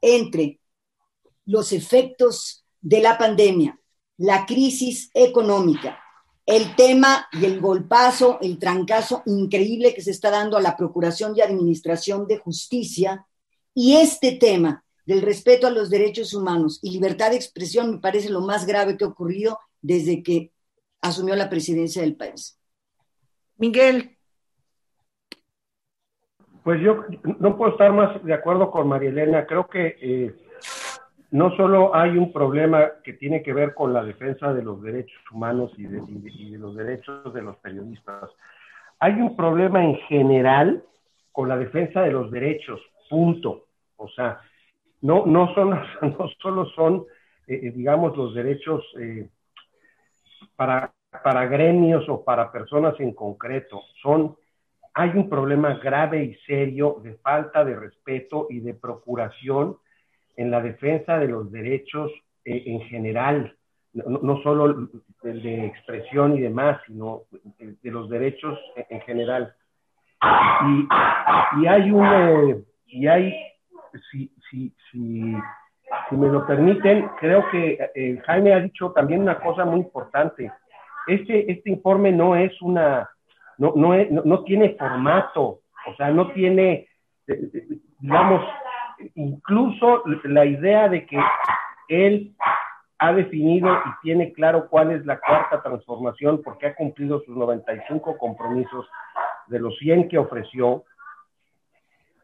[0.00, 0.58] entre
[1.44, 3.78] los efectos de la pandemia,
[4.16, 5.98] la crisis económica,
[6.46, 11.34] el tema y el golpazo, el trancazo increíble que se está dando a la Procuración
[11.36, 13.26] y Administración de Justicia
[13.74, 18.30] y este tema del respeto a los derechos humanos y libertad de expresión me parece
[18.30, 20.52] lo más grave que ha ocurrido desde que
[21.00, 22.58] asumió la presidencia del país.
[23.56, 24.16] Miguel.
[26.62, 27.04] Pues yo
[27.40, 29.46] no puedo estar más de acuerdo con María Elena.
[29.46, 30.34] Creo que eh,
[31.32, 35.18] no solo hay un problema que tiene que ver con la defensa de los derechos
[35.32, 38.30] humanos y de, los derechos de los periodistas.
[39.00, 40.84] Hay un problema en general
[41.32, 43.66] con la defensa de los derechos, punto.
[43.96, 44.40] O sea,
[45.02, 45.70] no, no, son,
[46.02, 47.04] no solo son,
[47.46, 49.28] eh, eh, digamos, los derechos eh,
[50.56, 50.92] para,
[51.22, 54.36] para gremios o para personas en concreto, son
[54.94, 59.78] hay un problema grave y serio de falta de respeto y de procuración
[60.36, 62.10] en la defensa de los derechos
[62.44, 63.56] eh, en general,
[63.94, 64.88] no, solo
[65.22, 67.22] de expresión y demás, sino
[67.58, 69.54] de, los derechos en, general.
[71.60, 73.34] Y, hay un, y hay,
[74.10, 75.34] si, si, si,
[76.08, 80.52] si, me lo permiten, creo que eh, Jaime ha dicho también una cosa muy importante.
[81.06, 83.08] Este, este informe no es una,
[83.56, 83.94] no, no,
[84.24, 86.86] no tiene formato, o sea, no tiene,
[87.98, 88.44] digamos,
[89.14, 91.18] incluso la idea de que
[91.88, 92.34] él
[92.98, 98.16] ha definido y tiene claro cuál es la cuarta transformación porque ha cumplido sus 95
[98.16, 98.86] compromisos
[99.48, 100.84] de los 100 que ofreció,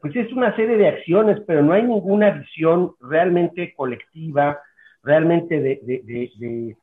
[0.00, 4.60] pues es una serie de acciones, pero no hay ninguna visión realmente colectiva,
[5.02, 6.76] realmente de,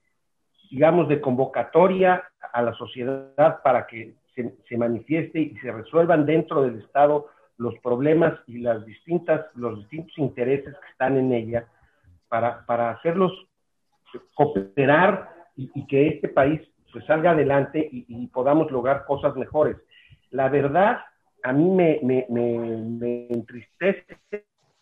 [0.70, 6.64] digamos, de convocatoria a la sociedad para que se, se manifieste y se resuelvan dentro
[6.64, 11.68] del Estado los problemas y las distintas, los distintos intereses que están en ella
[12.28, 13.32] para, para hacerlos
[14.34, 16.62] cooperar y, que este país
[16.92, 19.78] pues, salga adelante y, podamos lograr cosas mejores.
[20.32, 21.00] La verdad,
[21.46, 24.18] a mí me, me, me, entristece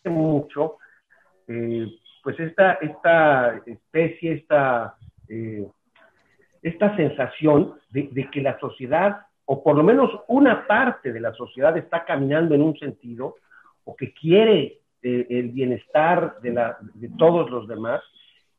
[0.06, 0.78] mucho
[1.46, 1.86] eh,
[2.22, 4.96] pues esta, esta especie, esta,
[5.28, 5.66] eh,
[6.62, 11.76] esta sensación de, que la sociedad o por lo menos una parte de la sociedad
[11.76, 13.36] está caminando en un sentido
[13.84, 18.00] o que quiere eh, el bienestar de, la, de, todos los demás,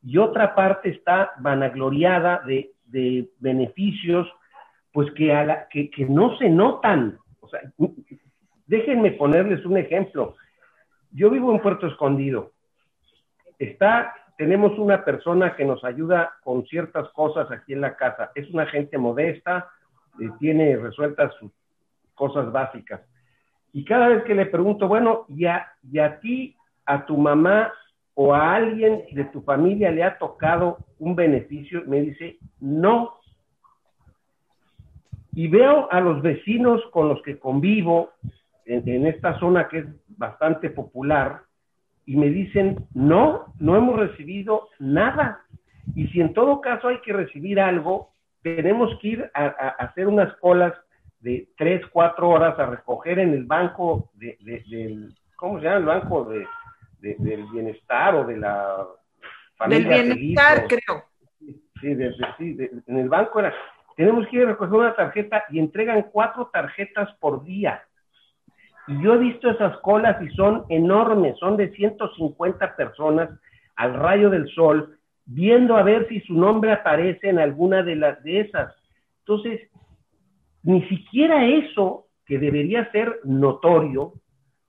[0.03, 4.27] y otra parte está vanagloriada de, de beneficios
[4.93, 7.17] pues que, a la, que, que, no se notan.
[7.45, 7.61] O sea,
[8.65, 10.35] déjenme ponerles un ejemplo.
[11.11, 12.51] Yo vivo en Puerto Escondido.
[13.59, 18.31] Está, tenemos una persona que nos ayuda con ciertas cosas aquí en la casa.
[18.35, 19.69] Es una gente modesta,
[20.19, 21.51] eh, tiene resueltas sus
[22.15, 23.01] cosas básicas.
[23.71, 27.71] Y cada vez que le pregunto, bueno, ¿y a, ¿y a ti, a tu mamá
[28.13, 31.83] o a alguien de tu familia le ha tocado un beneficio?
[31.85, 33.19] Me dice, no.
[35.35, 38.11] Y veo a los vecinos con los que convivo
[38.65, 39.85] en, en esta zona que es
[40.17, 41.41] bastante popular
[42.05, 45.41] y me dicen, no, no hemos recibido nada.
[45.95, 48.11] Y si en todo caso hay que recibir algo,
[48.43, 49.47] tenemos que ir a,
[49.79, 50.73] hacer unas colas
[51.19, 55.77] de tres, cuatro horas a recoger en el banco de, del, ¿cómo se llama?
[55.77, 56.45] El banco de,
[57.17, 58.85] del bienestar o de la
[59.55, 59.97] familia.
[59.97, 61.05] Del bienestar, creo.
[61.39, 61.95] Sí,
[62.37, 62.57] sí
[62.87, 63.53] en el banco era,
[63.95, 67.83] tenemos que ir a recoger una tarjeta y entregan cuatro tarjetas por día.
[68.87, 73.29] Y yo he visto esas colas y son enormes, son de 150 personas
[73.75, 78.23] al rayo del sol viendo a ver si su nombre aparece en alguna de las
[78.23, 78.73] de esas.
[79.19, 79.69] Entonces,
[80.63, 84.13] ni siquiera eso que debería ser notorio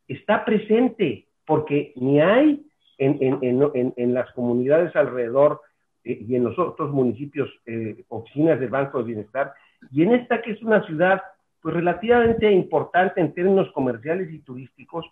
[0.09, 2.67] está presente, porque ni hay
[2.99, 5.61] en, las comunidades alrededor
[6.07, 9.53] eh, y en los otros municipios eh, oficinas del Banco de Bienestar,
[9.91, 11.21] y en esta que es una ciudad
[11.61, 15.05] pues relativamente importante en términos comerciales y turísticos,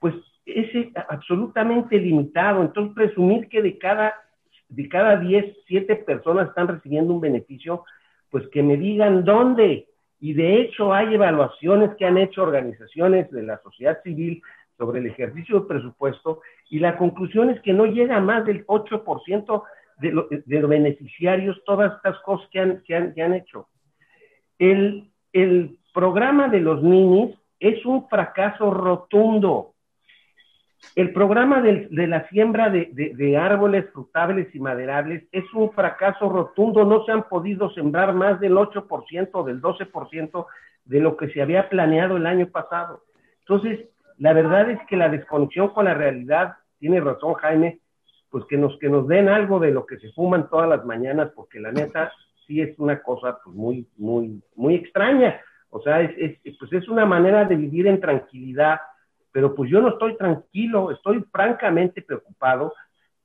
[0.00, 0.14] pues
[0.44, 2.62] es eh, absolutamente limitado.
[2.62, 4.14] Entonces, presumir que de cada
[4.68, 7.84] de cada 10, 7 personas están recibiendo un beneficio,
[8.30, 9.86] pues que me digan dónde.
[10.18, 14.42] Y de hecho hay evaluaciones que han hecho organizaciones de la sociedad civil
[14.76, 19.62] sobre el ejercicio del presupuesto y la conclusión es que no llega más del 8%
[19.98, 23.68] de, de los beneficiarios todas estas cosas que han, que han, que han hecho.
[24.58, 29.74] El, el programa de los ninis es un fracaso rotundo.
[30.94, 36.84] El programa de, la siembra de, árboles frutables y maderables es un fracaso rotundo.
[36.84, 40.46] No se han podido sembrar más del 8%, del 12%
[40.84, 43.02] de lo que se había planeado el año pasado.
[43.40, 43.88] Entonces,
[44.18, 47.80] la verdad es que la desconexión con la realidad, tiene razón Jaime,
[48.34, 51.30] pues que nos, que nos den algo de lo que se fuman todas las mañanas,
[51.36, 52.12] porque la neta
[52.44, 55.40] sí es una cosa pues, muy, muy, muy extraña.
[55.70, 58.80] O sea, es, pues es una manera de vivir en tranquilidad,
[59.30, 62.74] pero pues yo no estoy tranquilo, estoy francamente preocupado.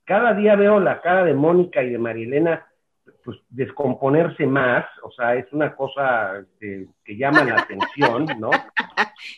[0.04, 2.68] Cada día veo la cara de Mónica y de Marielena
[3.24, 8.50] pues descomponerse más, o sea, es una cosa este, que llama la atención, ¿no?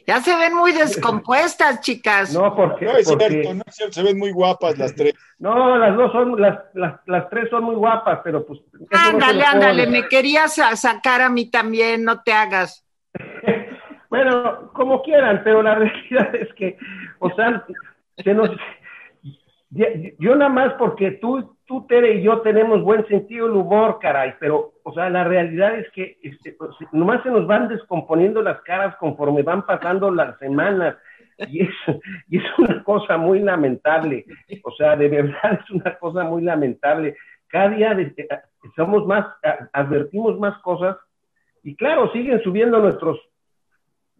[0.06, 2.32] Ya se ven muy descompuestas, chicas.
[2.32, 5.14] No, porque, no, es cierto, no, se ven muy guapas las tres.
[5.38, 8.60] No, las dos son, las, las, las tres son muy guapas, pero pues...
[8.92, 12.86] Ándale, ándale, me querías sacar a mí también, no te hagas.
[14.08, 16.78] bueno, como quieran, pero la realidad es que,
[17.18, 17.66] o sea,
[18.22, 18.50] se nos...
[20.18, 24.34] Yo nada más porque tú tú, Tere y yo tenemos buen sentido del humor, caray,
[24.38, 28.60] pero, o sea, la realidad es que este, pues, nomás se nos van descomponiendo las
[28.62, 30.96] caras conforme van pasando las semanas.
[31.48, 31.70] Y es,
[32.28, 34.26] y es una cosa muy lamentable,
[34.62, 37.16] o sea, de verdad es una cosa muy lamentable.
[37.48, 37.96] Cada día
[38.76, 39.26] somos más,
[39.72, 40.96] advertimos más cosas
[41.62, 43.18] y claro, siguen subiendo nuestros,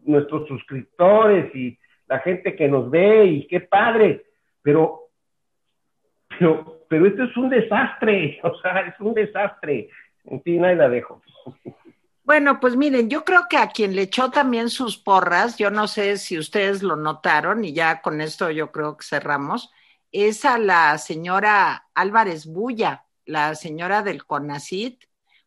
[0.05, 1.79] nuestros suscriptores y
[2.09, 4.25] la gente que nos ve y qué padre,
[4.63, 5.02] pero,
[6.39, 9.89] pero pero esto es un desastre, o sea, es un desastre.
[10.26, 11.22] En fin, ahí la dejo.
[12.22, 15.89] Bueno, pues miren, yo creo que a quien le echó también sus porras, yo no
[15.89, 19.72] sé si ustedes lo notaron, y ya con esto yo creo que cerramos,
[20.12, 25.03] es a la señora Álvarez Bulla, la señora del CONACIT,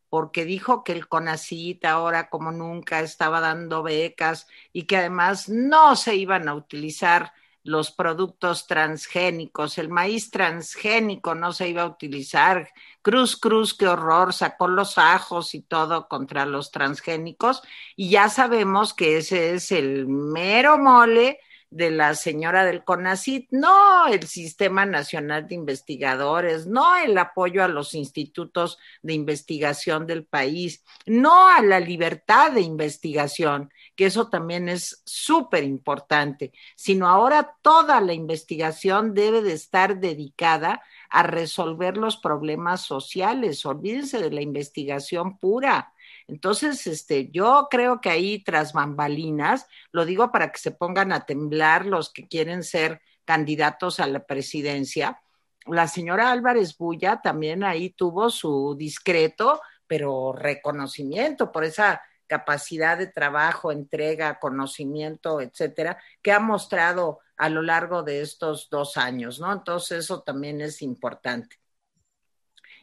[0.10, 5.96] porque dijo que el CONACIT ahora como nunca estaba dando becas y que además no
[5.96, 7.34] se iban a utilizar
[7.66, 9.80] los productos transgénicos.
[9.80, 12.70] El maíz transgénico no se iba a utilizar.
[13.02, 17.64] Cruz, cruz, qué horror, sacó los ajos y todo contra los transgénicos.
[17.96, 21.40] Y ya sabemos que ese es el mero mole
[21.70, 27.68] de la señora del CONACIT, no el Sistema Nacional de Investigadores, no el apoyo a
[27.68, 34.70] los institutos de investigación del país, no a la libertad de investigación que eso también
[34.70, 42.18] es súper importante, sino ahora toda la investigación debe de estar dedicada a resolver los
[42.18, 43.66] problemas sociales.
[43.66, 45.94] Olvídense de la investigación pura.
[46.28, 51.26] Entonces, este, yo creo que ahí tras bambalinas, lo digo para que se pongan a
[51.26, 55.22] temblar los que quieren ser candidatos a la presidencia.
[55.68, 63.08] La señora Álvarez Bulla también ahí tuvo su discreto, pero reconocimiento por esa capacidad de
[63.08, 69.52] trabajo, entrega, conocimiento, etcétera, que ha mostrado a lo largo de estos dos años, ¿no?
[69.52, 71.60] Entonces, eso también es importante.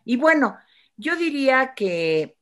[0.05, 0.59] Y bueno,
[0.97, 2.37] yo diría que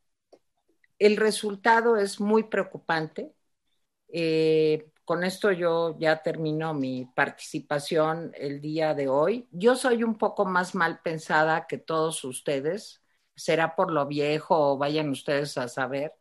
[1.00, 3.34] el resultado es muy preocupante.
[4.08, 9.48] Eh, con esto yo ya termino mi participación el día de hoy.
[9.50, 13.02] Yo soy un poco más mal pensada que todos ustedes.
[13.34, 16.12] Será por lo viejo o vayan ustedes a saber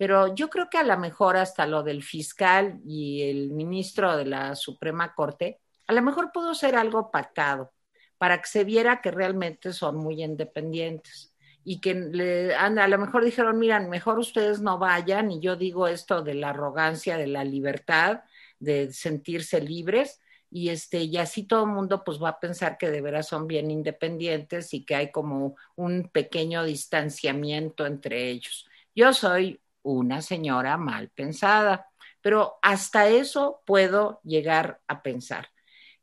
[0.00, 4.24] pero yo creo que a lo mejor hasta lo del fiscal y el ministro de
[4.24, 7.74] la Suprema Corte, a lo mejor pudo ser algo pactado
[8.16, 11.29] para que se viera que realmente son muy independientes
[11.64, 15.86] y que le, a lo mejor dijeron, miran, mejor ustedes no vayan y yo digo
[15.88, 18.22] esto de la arrogancia, de la libertad,
[18.58, 22.90] de sentirse libres y este y así todo el mundo pues va a pensar que
[22.90, 28.66] de veras son bien independientes y que hay como un pequeño distanciamiento entre ellos.
[28.94, 31.88] Yo soy una señora mal pensada,
[32.20, 35.48] pero hasta eso puedo llegar a pensar.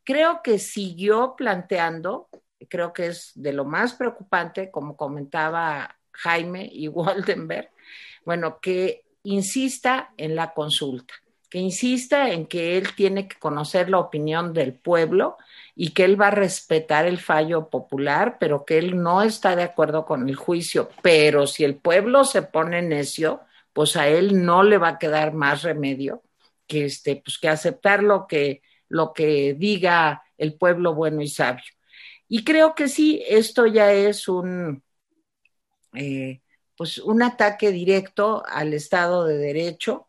[0.03, 2.29] Creo que siguió planteando,
[2.69, 7.69] creo que es de lo más preocupante, como comentaba Jaime y Waldenberg,
[8.25, 11.13] bueno, que insista en la consulta,
[11.49, 15.37] que insista en que él tiene que conocer la opinión del pueblo
[15.75, 19.63] y que él va a respetar el fallo popular, pero que él no está de
[19.63, 20.89] acuerdo con el juicio.
[21.01, 23.41] Pero si el pueblo se pone necio,
[23.73, 26.23] pues a él no le va a quedar más remedio
[26.65, 31.76] que, este, pues que aceptar lo que, lo que diga el pueblo bueno y sabio.
[32.29, 34.83] Y creo que sí, esto ya es un,
[35.93, 36.41] eh,
[36.75, 40.07] pues un ataque directo al Estado de Derecho.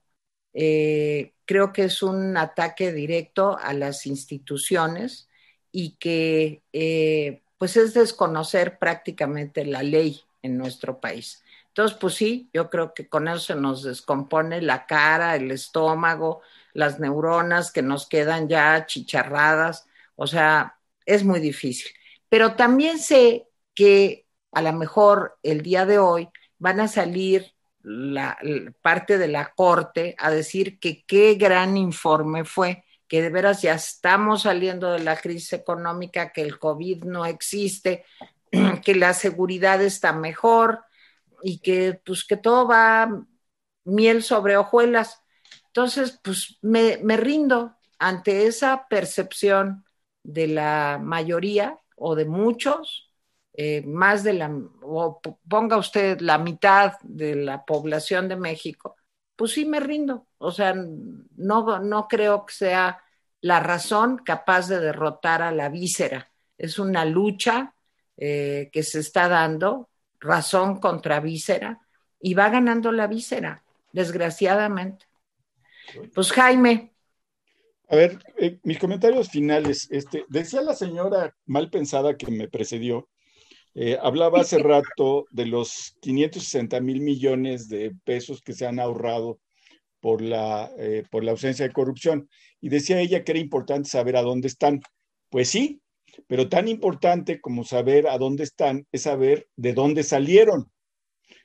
[0.55, 5.29] Eh, creo que es un ataque directo a las instituciones
[5.73, 11.43] y que eh, pues es desconocer prácticamente la ley en nuestro país.
[11.69, 16.43] Entonces, pues sí, yo creo que con eso se nos descompone la cara, el estómago,
[16.75, 21.93] las neuronas que nos quedan ya chicharradas, o sea, es muy difícil.
[22.29, 28.37] Pero también sé que a lo mejor el día de hoy van a salir la,
[28.83, 33.75] parte de la corte a decir que qué gran informe fue, que de veras ya
[33.75, 38.05] estamos saliendo de la crisis económica, que el COVID no existe,
[38.85, 40.85] que la seguridad está mejor
[41.43, 43.25] y que pues que todo va
[43.85, 45.23] miel sobre hojuelas.
[45.67, 49.85] Entonces, pues me, me rindo ante esa percepción
[50.23, 53.11] de la mayoría o de muchos
[53.61, 54.51] eh, más de la,
[54.83, 58.97] o ponga usted la mitad de la población de México,
[59.35, 60.27] pues sí me rindo.
[60.39, 63.03] O sea, no, no creo que sea
[63.41, 66.31] la razón capaz de derrotar a la víscera.
[66.57, 67.75] Es una lucha
[68.17, 69.89] eh, que se está dando,
[70.21, 71.81] razón contra víscera,
[72.21, 75.07] y va ganando la víscera, desgraciadamente.
[76.15, 76.93] Pues Jaime.
[77.89, 79.89] A ver, eh, mis comentarios finales.
[79.91, 83.09] Este, decía la señora mal pensada que me precedió
[83.81, 89.39] eh, hablaba hace rato de los 560 mil millones de pesos que se han ahorrado
[90.01, 92.29] por la, eh, por la ausencia de corrupción.
[92.61, 94.81] Y decía ella que era importante saber a dónde están.
[95.31, 95.81] Pues sí,
[96.27, 100.73] pero tan importante como saber a dónde están es saber de dónde salieron.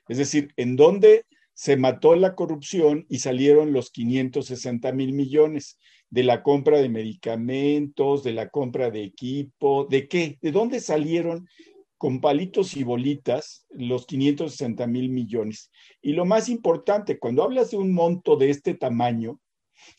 [0.08, 5.78] Es decir, en dónde se mató la corrupción y salieron los 560 mil millones
[6.14, 10.38] de la compra de medicamentos, de la compra de equipo, ¿de qué?
[10.40, 11.48] ¿De dónde salieron
[11.98, 15.72] con palitos y bolitas los 560 mil millones.
[16.00, 19.40] Y lo más importante, cuando hablas de un monto de este tamaño,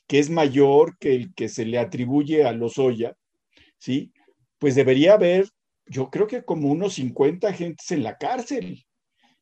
[0.07, 3.18] que es mayor que el que se le atribuye a los Oya,
[3.78, 4.13] ¿sí?
[4.57, 5.49] Pues debería haber,
[5.86, 8.86] yo creo que como unos 50 agentes en la cárcel.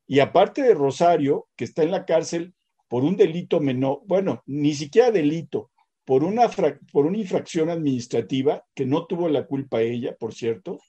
[0.07, 2.55] Y aparte de Rosario, que está en la cárcel
[2.87, 5.69] por un delito menor, bueno, ni siquiera delito,
[6.05, 6.49] por una,
[6.91, 10.79] por una infracción administrativa, que no tuvo la culpa ella, por cierto,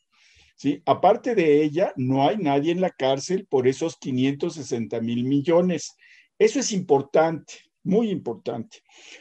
[0.56, 0.82] ¿sí?
[0.86, 5.94] Aparte de ella, no hay nadie en la cárcel por esos 560 mil millones.
[6.38, 7.54] Eso es importante,
[7.84, 8.78] muy importante.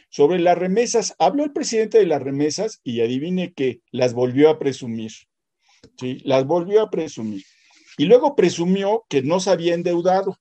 [0.09, 4.57] Sobre las remesas, habló el presidente de las remesas y adivine que las volvió a
[4.57, 5.11] presumir.
[5.99, 6.19] ¿sí?
[6.23, 7.43] Las volvió a presumir.
[7.97, 10.37] Y luego presumió que no se había endeudado.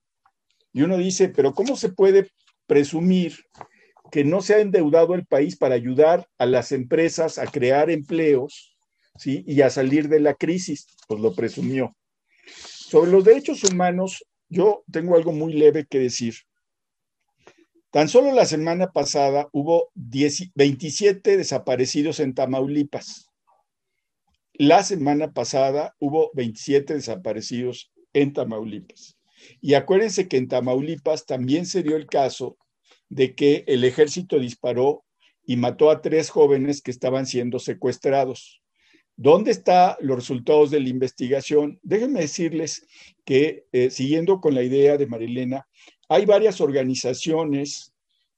[0.73, 2.31] Y uno dice, pero ¿cómo se puede
[2.67, 3.35] presumir
[4.13, 8.77] que no se ha endeudado el país para ayudar a las empresas a crear empleos
[9.17, 9.43] ¿sí?
[9.47, 11.97] Y a salir de la crisis, pues lo presumió.
[12.47, 16.35] Sobre los derechos humanos, yo tengo algo muy leve que decir.
[17.91, 23.31] Tan solo la semana pasada hubo 27 desaparecidos en Tamaulipas.
[24.53, 29.17] La semana pasada hubo 27 desaparecidos en Tamaulipas.
[29.63, 32.57] Y acuérdense que en Tamaulipas también se dio el caso
[33.13, 35.05] de que el ejército disparó
[35.45, 38.63] y mató a tres jóvenes que estaban siendo secuestrados.
[39.17, 41.79] ¿Dónde están los resultados de la investigación?
[41.83, 42.87] Déjenme decirles
[43.27, 45.69] que, eh, siguiendo con la idea de Marilena,
[46.09, 47.93] hay varias organizaciones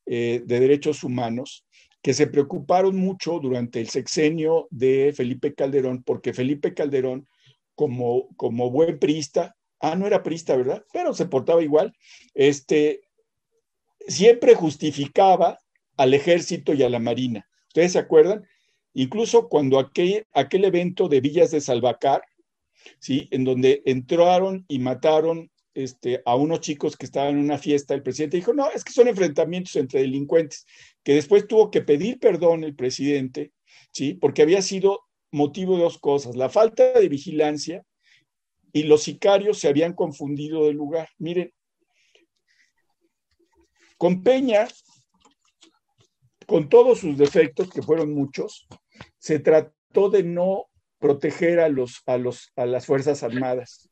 [0.07, 1.65] eh, de derechos humanos
[2.03, 7.29] que se preocuparon mucho durante el sexenio de Felipe Calderón, porque Felipe Calderón,
[7.77, 10.85] como, como buen priista, ah, no era priista, ¿verdad?
[10.93, 11.95] Pero se portaba igual,
[12.35, 13.03] este,
[14.07, 15.59] siempre justificaba
[15.97, 17.47] al ejército y a la marina.
[17.69, 18.45] ¿Ustedes se acuerdan?
[18.93, 22.23] Incluso cuando aquel, aquel evento de Villas de Salvacar,
[23.01, 23.29] ¿sí?
[23.31, 28.03] en donde entraron y mataron este, a unos chicos que estaban en una fiesta, el
[28.03, 30.67] presidente dijo, no, es que son enfrentamientos entre delincuentes,
[31.03, 33.53] que después tuvo que pedir perdón el presidente,
[33.91, 34.15] ¿sí?
[34.15, 35.01] porque había sido
[35.33, 37.85] motivo de dos cosas, la falta de vigilancia
[38.73, 41.09] y los sicarios se habían confundido de lugar.
[41.19, 41.53] Miren,
[43.97, 44.69] con Peña,
[46.47, 48.67] con todos sus defectos, que fueron muchos,
[49.19, 50.67] se trató de no
[50.99, 53.91] proteger a, los, a, los, a las Fuerzas Armadas.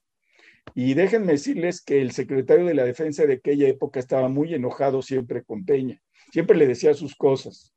[0.75, 5.03] Y déjenme decirles que el secretario de la Defensa de aquella época estaba muy enojado
[5.03, 6.01] siempre con Peña,
[6.33, 7.75] siempre le decía sus cosas.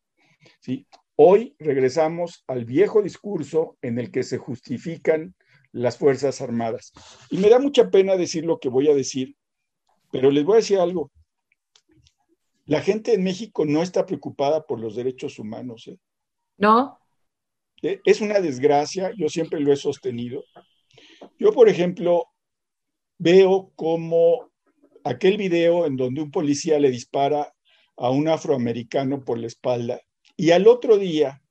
[1.17, 5.33] Hoy regresamos al viejo discurso en el que se justifican
[5.71, 6.91] las Fuerzas Armadas.
[7.29, 9.35] Y me da mucha pena decir lo que voy a decir,
[10.11, 11.11] pero les voy a decir algo.
[12.65, 15.87] La gente en México no está preocupada por los derechos humanos.
[15.87, 15.97] ¿eh?
[16.57, 16.99] No.
[17.81, 20.43] Eh, es una desgracia, yo siempre lo he sostenido.
[21.37, 22.27] Yo, por ejemplo,
[23.17, 24.51] veo como
[25.03, 27.53] aquel video en donde un policía le dispara
[27.97, 30.01] a un afroamericano por la espalda
[30.37, 31.41] y al otro día,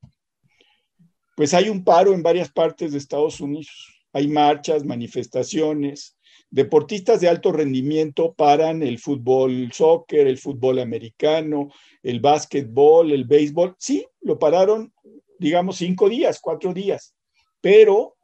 [1.37, 4.05] pues hay un paro en varias partes de Estados Unidos.
[4.12, 6.17] Hay marchas, manifestaciones,
[6.51, 11.71] deportistas de alto rendimiento paran el fútbol soccer, el fútbol americano,
[12.03, 13.75] el básquetbol, el béisbol.
[13.79, 14.93] Sí, lo pararon,
[15.39, 17.15] digamos, cinco días, cuatro días,
[17.61, 18.17] pero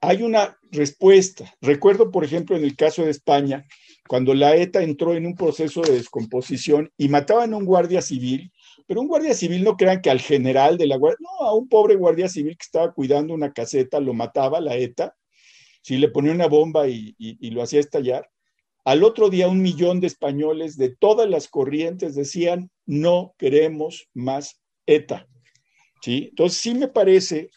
[0.00, 1.54] hay una respuesta.
[1.60, 3.66] Recuerdo, por ejemplo, en el caso de España,
[4.08, 8.52] cuando la ETA entró en un proceso de descomposición y mataban a un guardia civil,
[8.86, 11.68] pero un guardia civil no crean que al general de la guardia, no, a un
[11.68, 15.16] pobre guardia civil que estaba cuidando una caseta, lo mataba la ETA,
[15.84, 17.14] si le ponía una bomba y,
[17.50, 18.30] lo hacía estallar.
[18.86, 24.62] Al otro día un millón de españoles de todas las corrientes decían, no queremos más
[24.86, 25.28] ETA.
[26.00, 26.28] ¿Sí?
[26.30, 27.50] Entonces sí me parece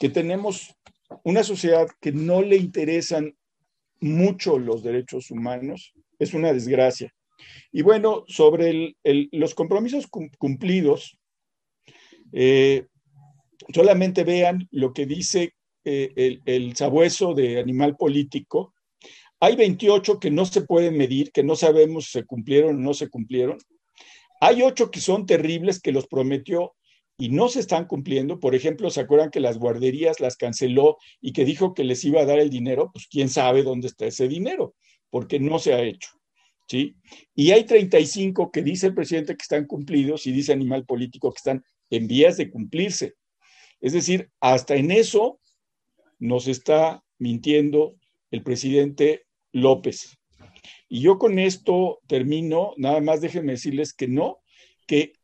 [0.00, 0.74] que tenemos
[1.22, 3.36] una sociedad que no le interesan
[4.00, 7.14] mucho los derechos humanos, es una desgracia.
[7.70, 11.16] Y bueno, sobre los compromisos cumplidos,
[12.32, 12.86] eh,
[13.72, 15.55] solamente vean lo que dice
[15.88, 18.74] eh, el, sabueso de animal político.
[19.38, 22.92] Hay 28 que no se pueden medir, que no sabemos si se cumplieron o no
[22.92, 23.56] se cumplieron.
[24.40, 26.74] Hay ocho que son terribles, que los prometió
[27.16, 28.40] y no se están cumpliendo.
[28.40, 32.20] Por ejemplo, ¿se acuerdan que las guarderías las canceló y que dijo que les iba
[32.20, 32.90] a dar el dinero?
[32.92, 34.74] Pues quién sabe dónde está ese dinero,
[35.08, 36.10] porque no se ha hecho.
[36.68, 36.96] ¿Sí?
[37.32, 41.38] Y hay 35 que dice el presidente que están cumplidos y dice Animal Político que
[41.38, 43.14] están en vías de cumplirse.
[43.80, 45.38] Es decir, hasta en eso
[46.18, 47.96] nos está mintiendo
[48.30, 50.18] el presidente López.
[50.88, 54.38] Y yo con esto termino, nada más déjenme decirles que no,
[54.86, 55.14] que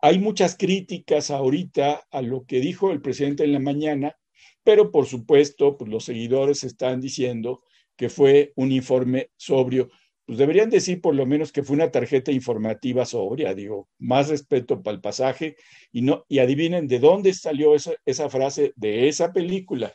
[0.00, 4.16] hay muchas críticas ahorita a lo que dijo el presidente en la mañana,
[4.62, 7.62] pero por supuesto, pues los seguidores están diciendo
[7.96, 9.88] que fue un informe sobrio.
[10.24, 14.82] Pues deberían decir por lo menos que fue una tarjeta informativa sobria, digo, más respeto
[14.82, 15.56] para el pasaje
[15.90, 19.94] y no y adivinen de dónde salió esa, esa frase de esa película.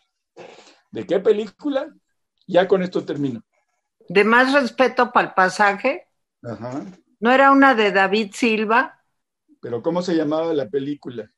[0.93, 1.91] ¿De qué película?
[2.45, 3.43] Ya con esto termino.
[4.07, 6.07] De más respeto para el pasaje.
[6.43, 6.85] Ajá.
[7.19, 9.03] ¿No era una de David Silva?
[9.63, 11.31] pero ¿cómo se llamaba la película?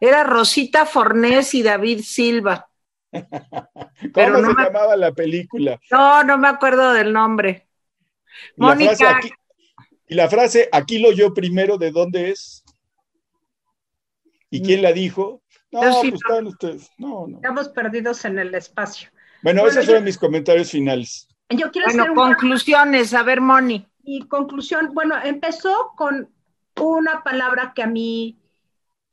[0.00, 2.68] Era Rosita Fornés y David Silva.
[3.12, 5.78] ¿Cómo se llamaba la película?
[5.90, 7.68] No, no me acuerdo del nombre.
[8.56, 9.20] Mónica.
[10.08, 12.64] y la frase, aquí lo yo primero, ¿de dónde es?
[14.48, 15.42] ¿Y quién la dijo?
[15.74, 16.90] No, pues están ustedes.
[16.98, 17.36] No, no.
[17.36, 19.10] Estamos perdidos en el espacio.
[19.42, 21.28] Bueno, esos fueron mis comentarios finales.
[21.50, 23.12] Yo quiero bueno, conclusiones.
[23.12, 23.86] A ver, Moni.
[24.04, 26.30] Y conclusión, bueno, empezó con
[26.80, 28.38] una palabra que a mí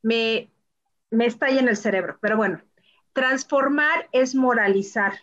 [0.02, 0.50] me,
[1.10, 2.60] me estalla en el cerebro, pero bueno,
[3.12, 5.14] transformar es moralizar.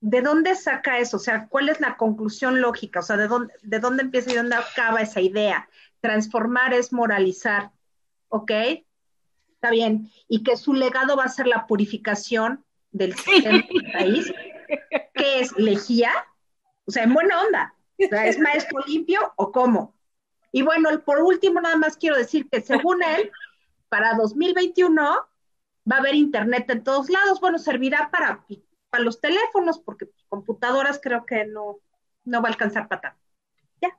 [0.00, 1.16] ¿De dónde saca eso?
[1.16, 3.00] O sea, ¿cuál es la conclusión lógica?
[3.00, 5.68] O sea, ¿de dónde, de dónde empieza y dónde acaba esa idea?
[6.00, 7.72] Transformar es moralizar,
[8.28, 8.52] ¿ok?
[9.58, 10.10] Está bien.
[10.28, 14.32] Y que su legado va a ser la purificación del sistema del país,
[15.14, 16.12] que es lejía,
[16.86, 19.94] o sea, en buena onda, ¿Es maestro limpio o cómo?
[20.52, 23.30] Y bueno, por último, nada más quiero decir que según él,
[23.88, 25.02] para 2021
[25.90, 27.40] va a haber internet en todos lados.
[27.40, 28.44] Bueno, servirá para,
[28.90, 31.80] para los teléfonos, porque computadoras creo que no,
[32.24, 33.20] no va a alcanzar para tanto.
[33.82, 33.98] Ya,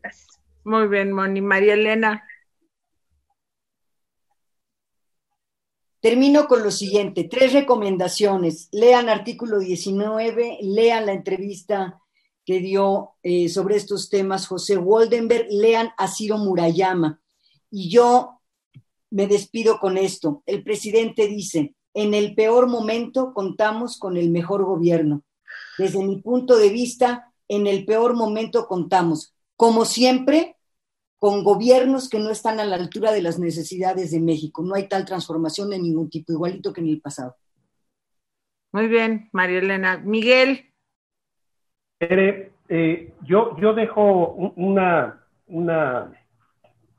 [0.00, 0.40] gracias.
[0.64, 1.42] Muy bien, Moni.
[1.42, 2.26] María Elena.
[6.06, 8.68] Termino con lo siguiente, tres recomendaciones.
[8.70, 12.00] Lean artículo 19, lean la entrevista
[12.44, 17.20] que dio eh, sobre estos temas José Waldenberg, lean a Ciro Murayama.
[17.72, 18.40] Y yo
[19.10, 20.44] me despido con esto.
[20.46, 25.24] El presidente dice, en el peor momento contamos con el mejor gobierno.
[25.76, 30.55] Desde mi punto de vista, en el peor momento contamos, como siempre,
[31.26, 34.62] con gobiernos que no están a la altura de las necesidades de México.
[34.62, 37.34] No hay tal transformación de ningún tipo, igualito que en el pasado.
[38.70, 39.98] Muy bien, María Elena.
[39.98, 40.66] Miguel.
[41.98, 46.12] Eh, yo, yo dejo una, una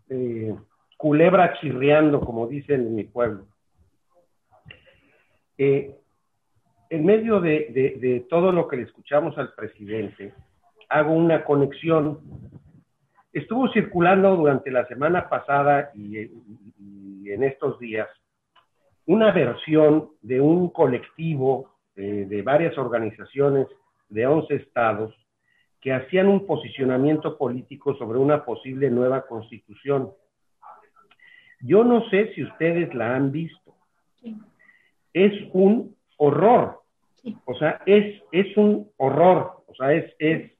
[0.09, 0.53] eh,
[0.97, 3.47] culebra chirriando, como dicen en mi pueblo.
[5.57, 5.95] Eh,
[6.89, 10.33] en medio de, todo lo que le escuchamos al presidente,
[10.89, 12.19] hago una conexión.
[13.37, 18.07] Estuvo circulando durante la semana pasada y, y en estos días
[19.05, 23.67] una versión de un colectivo de varias organizaciones
[24.09, 25.15] de 11 estados
[25.81, 30.11] que hacían un posicionamiento político sobre una posible nueva constitución.
[31.61, 33.75] Yo no sé si ustedes la han visto.
[35.13, 36.81] Es un horror.
[37.45, 39.63] O sea, es, es un horror.
[39.67, 40.51] O sea, es, es,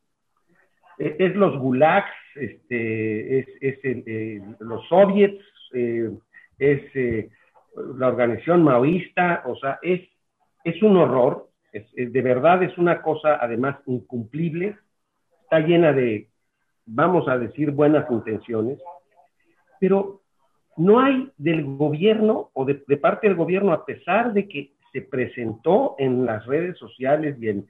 [0.98, 6.10] es los gulags, este, es, es los soviets, eh,
[6.60, 7.30] es eh,
[7.98, 9.44] la organización maoísta.
[9.46, 10.02] O sea, es,
[10.64, 11.48] es un horror
[11.96, 14.78] de verdad es una cosa además incumplible,
[15.44, 16.30] está llena de,
[16.86, 18.80] vamos a decir, buenas intenciones,
[19.80, 20.22] pero
[20.78, 25.96] no hay del gobierno o de, parte del gobierno, a pesar de que se presentó
[25.98, 27.68] en las redes sociales y en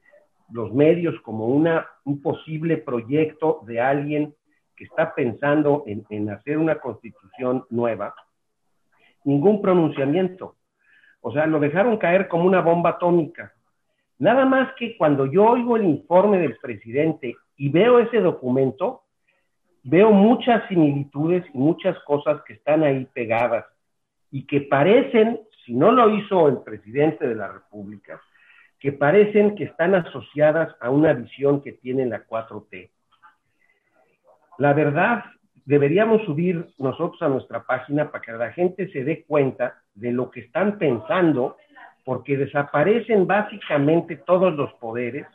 [0.52, 4.36] los medios como una, un posible proyecto de alguien
[4.78, 8.14] que está pensando en, hacer una constitución nueva,
[9.26, 10.56] ningún pronunciamiento.
[11.20, 13.54] O sea, lo dejaron caer como una bomba atómica.
[14.20, 19.02] Nada más que cuando yo oigo el informe del presidente y veo ese documento,
[19.84, 23.66] veo muchas similitudes y muchas cosas que están ahí pegadas
[24.30, 28.22] y que parecen, si no lo hizo el presidente de la República,
[28.80, 32.92] que parecen que están asociadas a una visión que tiene la 4T.
[34.58, 35.24] La verdad,
[35.66, 40.32] deberíamos subir nosotros a nuestra página para que la gente se dé cuenta de lo
[40.32, 41.58] que están pensando,
[42.06, 45.28] porque desaparecen básicamente todos los poderes,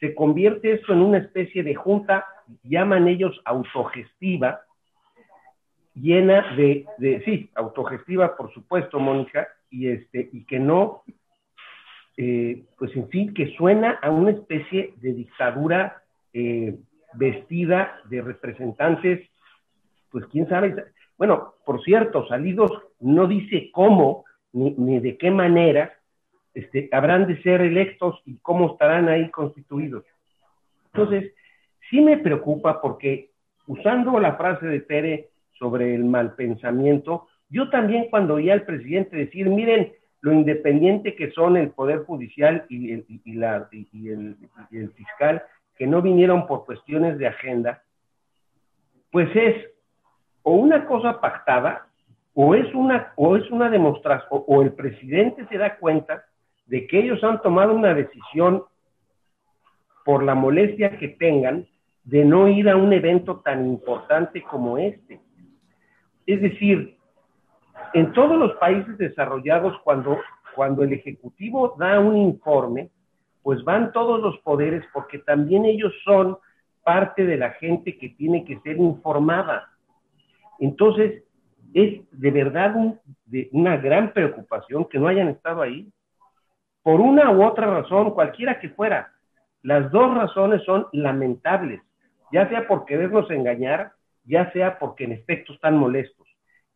[0.00, 2.26] se convierte esto en una especie de junta
[2.62, 4.60] llaman ellos autogestiva,
[5.94, 6.86] llena de,
[7.24, 11.02] sí, autogestiva, por supuesto, Mónica, y, este, y que no,
[12.16, 16.02] eh, pues en fin, que suena a una especie de dictadura
[16.32, 16.76] eh,
[17.14, 19.28] vestida de representantes,
[20.10, 20.74] pues quién sabe,
[21.16, 25.92] bueno, por cierto, salidos no dice cómo ni, de qué manera
[26.54, 30.04] este, habrán de ser electos y cómo estarán ahí constituidos.
[30.92, 31.32] Entonces,
[31.90, 33.30] sí me preocupa porque
[33.66, 39.16] usando la frase de Tere sobre el mal pensamiento, yo también cuando oía al presidente
[39.16, 45.42] decir, miren lo independiente que son el Poder Judicial y el, la, y el fiscal,
[45.76, 47.82] que no vinieron por cuestiones de agenda,
[49.10, 49.70] pues es
[50.42, 51.86] o una cosa pactada
[52.34, 56.24] o es una, o es una demostración, o, el presidente se da cuenta
[56.66, 58.64] de que ellos han tomado una decisión
[60.04, 61.66] por la molestia que tengan
[62.02, 65.20] de no ir a un evento tan importante como este.
[66.26, 66.98] Es decir,
[67.94, 70.18] en todos los países desarrollados, cuando,
[70.54, 72.90] cuando el Ejecutivo da un informe,
[73.44, 76.38] pues van todos los poderes porque también ellos son
[76.82, 79.70] parte de la gente que tiene que ser informada.
[80.58, 81.22] Entonces,
[81.72, 82.74] es de verdad
[83.26, 85.88] de una gran preocupación que no hayan estado ahí.
[86.82, 89.12] Por una u otra razón, cualquiera que fuera,
[89.62, 91.80] las dos razones son lamentables
[92.34, 93.92] ya sea por querernos engañar,
[94.24, 96.26] ya sea porque en efecto están molestos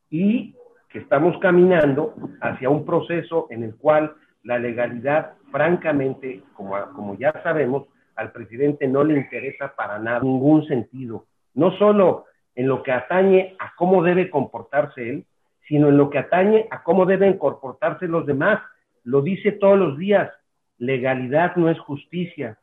[0.08, 0.54] y
[0.88, 4.14] que estamos caminando hacia un proceso en el cual
[4.44, 7.86] la legalidad, francamente, como, ya sabemos,
[8.16, 12.24] al presidente no le interesa para nada, ningún sentido, no solo
[12.54, 15.26] en lo que atañe a cómo debe comportarse él,
[15.68, 18.60] sino en lo que atañe a cómo deben comportarse los demás.
[19.04, 20.30] Lo dice todos los días,
[20.78, 22.58] legalidad no es justicia,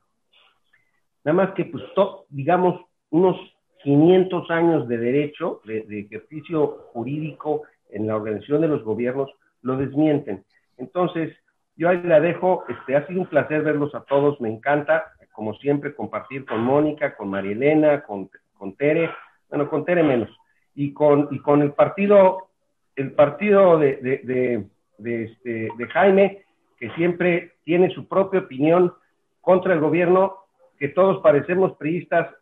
[1.25, 1.83] Nada más que, pues,
[2.29, 3.35] digamos, unos
[3.83, 9.31] 500 años de derecho, de, ejercicio jurídico en la organización de los gobiernos,
[9.63, 10.45] lo desmienten.
[10.77, 11.35] Entonces,
[11.77, 15.53] yo ahí la dejo, este, ha sido un placer verlos a todos, me encanta, como
[15.55, 19.11] siempre, compartir con Mónica, con María Elena, con, con Tere,
[19.49, 20.29] bueno, con Tere menos,
[20.73, 22.49] y con, y con el partido,
[22.95, 24.65] el partido de, de,
[24.97, 26.43] de, este, Jaime,
[26.77, 28.93] que siempre tiene su propia opinión
[29.41, 30.37] contra el gobierno
[30.77, 32.33] que todos parecemos priistas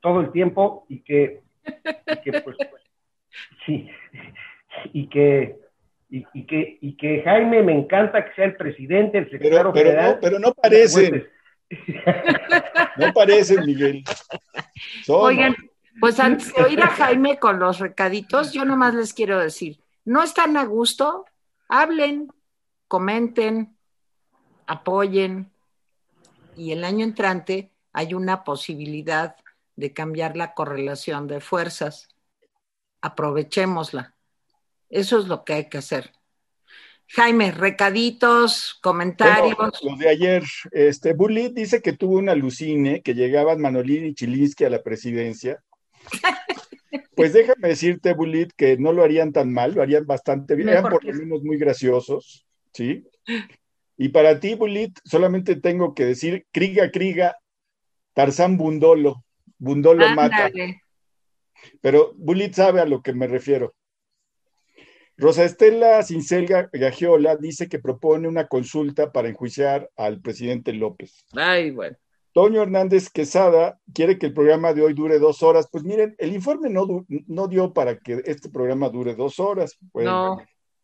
[0.00, 1.42] todo el tiempo y que,
[2.44, 2.56] pues,
[3.66, 3.88] sí,
[4.92, 5.56] y que,
[6.08, 10.14] y, que, y que Jaime me encanta que sea el presidente, el secretario pero, general.
[10.14, 11.26] No, pero no parecen.
[12.96, 14.04] no parecen, Miguel.
[15.08, 15.56] Oigan,
[16.00, 20.22] pues antes de oír a Jaime con los recaditos, yo nomás les quiero decir, no
[20.22, 21.24] están a gusto,
[21.68, 22.28] hablen,
[22.86, 23.76] comenten,
[24.66, 25.50] apoyen,
[26.56, 29.36] y el año entrante hay una posibilidad
[29.74, 32.08] de cambiar la correlación de fuerzas.
[33.02, 34.15] Aprovechémosla.
[34.96, 36.10] Eso es lo que hay que hacer.
[37.08, 39.54] Jaime, recaditos, comentarios.
[39.82, 40.42] Bueno, de ayer,
[40.72, 45.62] este Bullitt dice que tuvo una alucine, que llegaban Manolín y Chilinsky a la presidencia.
[47.14, 50.82] Pues déjame decirte, Bullitt, que no lo harían tan mal, lo harían bastante bien, eran
[50.82, 53.06] por lo menos muy graciosos, ¿sí?
[53.96, 57.38] Y para ti, Bulit, solamente tengo que decir, Kriga, Kriga,
[58.12, 59.24] Tarzán Bundolo,
[59.58, 60.50] Bundolo mata.
[61.80, 63.74] Pero Bulit sabe a lo que me refiero.
[65.18, 71.24] Rosa Estela Cincelga Gagiola dice que propone una consulta para enjuiciar al presidente López.
[71.32, 71.96] Ay, bueno.
[72.32, 75.68] Toño Hernández Quesada quiere que el programa de hoy dure dos horas.
[75.72, 79.78] Pues miren, el informe no, no dio para que este programa dure dos horas.
[79.94, 80.38] no.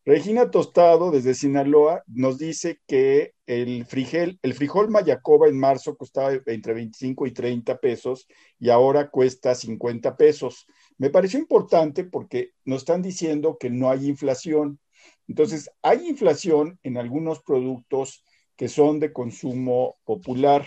[0.05, 6.33] Regina Tostado, desde Sinaloa, nos dice que el frijol, el frijol mayacoba en marzo costaba
[6.45, 8.27] entre 25 y 30 pesos
[8.59, 10.65] y ahora cuesta 50 pesos.
[10.97, 14.79] Me pareció importante porque nos están diciendo que no hay inflación.
[15.27, 18.23] Entonces, hay inflación en algunos productos
[18.55, 20.65] que son de consumo popular.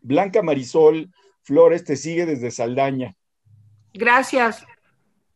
[0.00, 1.10] Blanca Marisol
[1.42, 3.16] Flores te sigue desde Saldaña.
[3.92, 4.64] Gracias.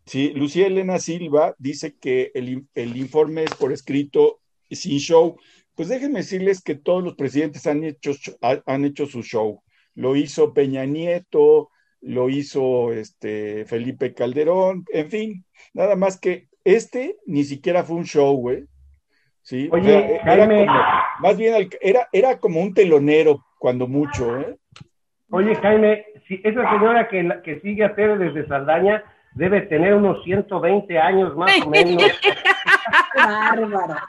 [0.07, 5.37] Sí, Lucía Elena Silva dice que el, informe es por escrito y sin show.
[5.75, 9.63] Pues déjenme decirles que todos los presidentes han hecho, han hecho su show.
[9.95, 11.71] Lo hizo Peña Nieto,
[12.01, 15.45] lo hizo este Felipe Calderón, en fin,
[15.75, 18.65] nada más que este ni siquiera fue un show, güey.
[19.43, 20.21] Sí, Oye,
[21.21, 24.57] más bien era, era como un telonero, cuando mucho, ¿eh?
[25.31, 30.23] Oye, Jaime, si esa señora que, que sigue a Tere desde Saldaña debe tener unos
[30.25, 32.03] 120 años más o menos.
[33.15, 34.07] Bárbara.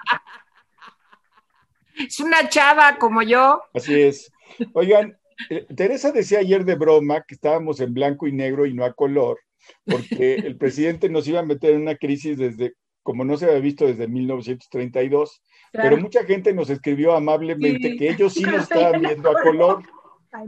[1.95, 3.61] Es una chava como yo.
[3.73, 4.31] Así es.
[4.73, 5.18] Oigan,
[5.49, 8.93] eh, Teresa decía ayer de broma que estábamos en blanco y negro y no a
[8.93, 9.39] color,
[9.85, 12.73] porque el presidente nos iba a meter en una crisis desde,
[13.03, 18.33] como no se había visto desde 1932, pero mucha gente nos escribió amablemente que ellos
[18.33, 19.83] sí nos estaban viendo a color.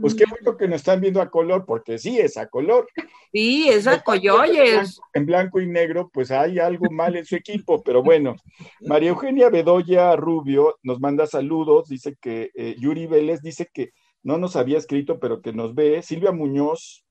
[0.00, 2.86] Pues qué bueno que nos están viendo a color, porque sí es a color.
[3.32, 5.00] Sí, es a coyoyes.
[5.12, 8.36] En blanco y negro, pues hay algo mal en su equipo, pero bueno.
[8.82, 13.90] María Eugenia Bedoya Rubio nos manda saludos, dice que eh, Yuri Vélez dice que
[14.22, 16.02] no nos había escrito, pero que nos ve.
[16.02, 17.04] Silvia Muñoz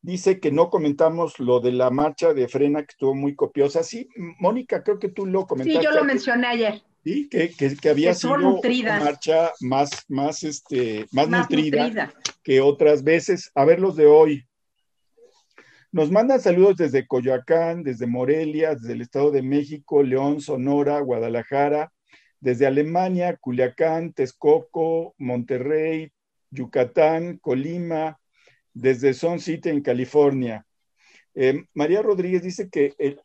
[0.00, 3.82] dice que no comentamos lo de la marcha de frena que estuvo muy copiosa.
[3.82, 4.08] Sí,
[4.38, 5.80] Mónica, creo que tú lo comentaste.
[5.80, 6.82] Sí, yo lo mencioné ayer.
[7.04, 12.12] Sí, que, que, había sido una marcha más, más, este, más, nutrida,
[12.44, 13.50] que otras veces.
[13.56, 14.46] A ver los de hoy.
[15.90, 21.92] Nos mandan saludos desde Coyoacán, desde Morelia, desde el Estado de México, León, Sonora, Guadalajara,
[22.42, 26.10] desde Alemania, Culiacán, Texcoco, Monterrey,
[26.50, 28.18] Yucatán, Colima,
[28.74, 30.66] desde Sun City en California.
[31.36, 33.20] Eh, María Rodríguez dice que el,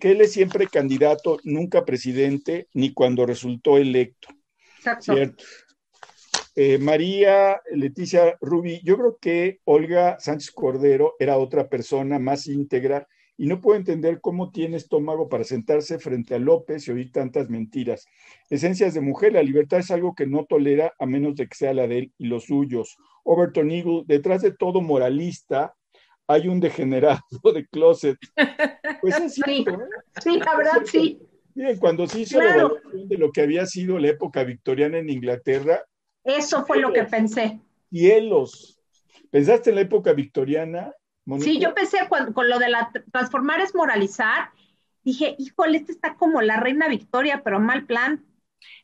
[0.00, 4.28] que él es siempre candidato, nunca presidente, ni cuando resultó electo.
[4.78, 5.14] Exacto.
[5.14, 5.44] ¿Cierto?
[6.54, 13.08] Eh, María Leticia Rubí, yo creo que Olga Sánchez Cordero era otra persona más íntegra
[13.36, 17.50] y no puedo entender cómo tiene estómago para sentarse frente a López y oír tantas
[17.50, 18.06] mentiras.
[18.48, 21.74] Esencias de mujer, la libertad es algo que no tolera a menos de que sea
[21.74, 22.96] la de él y los suyos.
[23.24, 25.74] Overton Eagle, detrás de todo moralista,
[26.26, 27.20] hay un degenerado
[27.54, 28.18] de closet.
[29.00, 29.86] Pues es cierto, ¿eh?
[30.22, 31.18] sí, la verdad, sí.
[31.54, 35.08] Miren, cuando se hizo la evaluación de lo que había sido la época victoriana en
[35.08, 35.84] Inglaterra.
[36.24, 37.60] Eso fue lo que pensé.
[37.90, 38.80] Cielos.
[39.30, 40.92] ¿Pensaste en la época victoriana?
[41.40, 44.50] Sí, yo pensé con lo de la transformar es moralizar.
[45.02, 48.24] Dije, híjole, este está como la reina Victoria, pero mal plan.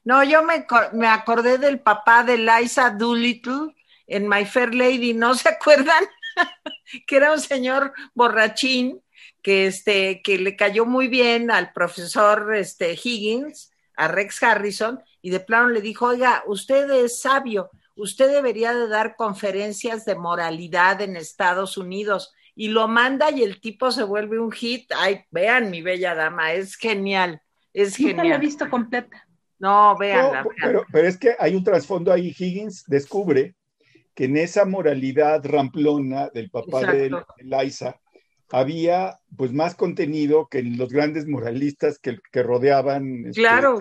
[0.05, 3.75] No, yo me, me acordé del papá de Liza Doolittle
[4.07, 6.05] en My Fair Lady, ¿no se acuerdan?
[7.07, 9.03] que era un señor borrachín
[9.43, 15.31] que, este, que le cayó muy bien al profesor este, Higgins, a Rex Harrison, y
[15.31, 21.01] de plano le dijo, oiga, usted es sabio, usted debería de dar conferencias de moralidad
[21.01, 22.35] en Estados Unidos.
[22.55, 24.91] Y lo manda y el tipo se vuelve un hit.
[24.97, 27.41] Ay, vean mi bella dama, es genial,
[27.73, 28.17] es genial.
[28.17, 29.27] No la he visto completa.
[29.59, 30.45] No, véanla.
[30.61, 32.35] pero, pero, es que hay un trasfondo ahí.
[32.37, 33.55] Higgins descubre
[34.15, 38.01] que en esa moralidad ramplona del papá de Eliza
[38.51, 43.27] había pues más contenido que en los grandes moralistas que, que rodeaban.
[43.27, 43.79] Este, claro.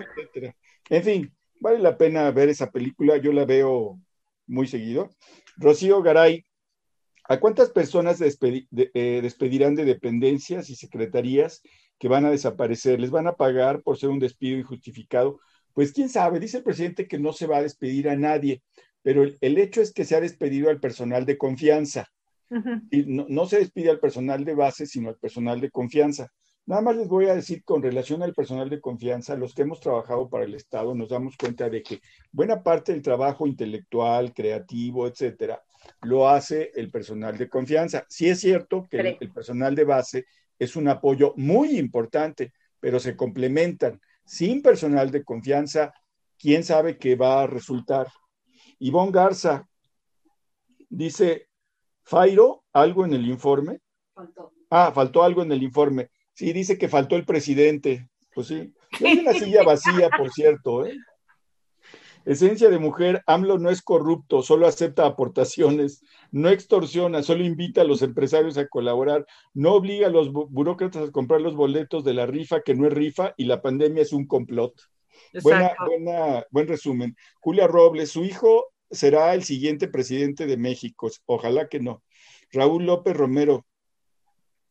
[0.88, 4.00] En fin, vale la pena ver esa película, yo la veo
[4.46, 5.10] muy seguido.
[5.56, 6.44] Rocío Garay,
[7.28, 11.62] ¿a cuántas personas eh, despedirán de dependencias y secretarías
[11.98, 12.98] que van a desaparecer?
[12.98, 15.38] ¿Les van a pagar por ser un despido injustificado?
[15.72, 18.62] Pues quién sabe, dice el presidente que no se va a despedir a nadie,
[19.02, 22.08] pero el, hecho es que se ha despedido al personal de confianza.
[22.90, 26.32] Y no, se despide al personal de base, sino al personal de confianza.
[26.70, 29.80] Nada más les voy a decir con relación al personal de confianza, los que hemos
[29.80, 32.00] trabajado para el Estado nos damos cuenta de que
[32.30, 35.64] buena parte del trabajo intelectual, creativo, etcétera,
[36.02, 38.06] lo hace el personal de confianza.
[38.08, 40.26] Sí es cierto que el, el personal de base
[40.60, 44.00] es un apoyo muy importante, pero se complementan.
[44.24, 45.92] Sin personal de confianza,
[46.38, 48.06] quién sabe qué va a resultar.
[48.78, 49.68] Ivonne Garza
[50.88, 51.48] dice,
[52.04, 53.80] Fairo, algo en el informe.
[54.14, 54.52] Faltó.
[54.70, 56.10] Ah, faltó algo en el informe.
[56.40, 58.08] Sí, dice que faltó el presidente.
[58.34, 58.72] Pues sí.
[59.04, 60.86] Hay una silla vacía, por cierto.
[60.86, 60.96] ¿eh?
[62.24, 67.84] Esencia de mujer, AMLO no es corrupto, solo acepta aportaciones, no extorsiona, solo invita a
[67.84, 72.24] los empresarios a colaborar, no obliga a los burócratas a comprar los boletos de la
[72.24, 74.72] rifa, que no es rifa, y la pandemia es un complot.
[75.42, 77.16] Buena, buena, buen resumen.
[77.40, 82.02] Julia Robles, su hijo será el siguiente presidente de México, ojalá que no.
[82.50, 83.66] Raúl López Romero,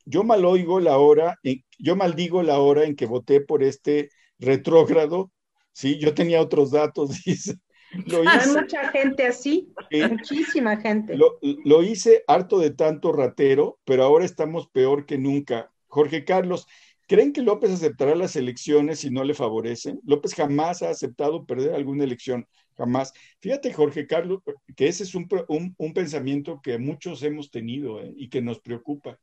[0.10, 1.40] yo mal oigo la hora,
[1.78, 5.32] yo maldigo la hora en que voté por este retrógrado
[5.80, 7.56] Sí, yo tenía otros datos, dice.
[7.92, 9.74] Hay mucha gente así,
[10.10, 11.18] muchísima gente.
[11.18, 15.72] Lo, hice harto de tanto ratero, pero ahora estamos peor que nunca.
[15.88, 16.68] Jorge Carlos,
[17.08, 20.02] ¿creen que López aceptará las elecciones si no le favorecen?
[20.04, 22.46] López jamás ha aceptado perder alguna elección,
[22.78, 23.14] jamás.
[23.40, 24.42] Fíjate, Jorge Carlos,
[24.76, 25.30] que ese es un,
[25.94, 28.14] pensamiento que muchos hemos tenido ¿eh?
[28.18, 29.18] y que nos preocupa.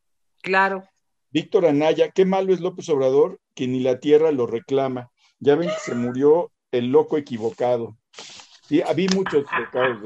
[0.46, 0.84] Claro.
[1.32, 5.10] Víctor Anaya, qué malo es López Obrador que ni la tierra lo reclama.
[5.40, 7.96] Ya ven que se murió el loco equivocado.
[8.68, 9.98] Sí, había muchos pecados.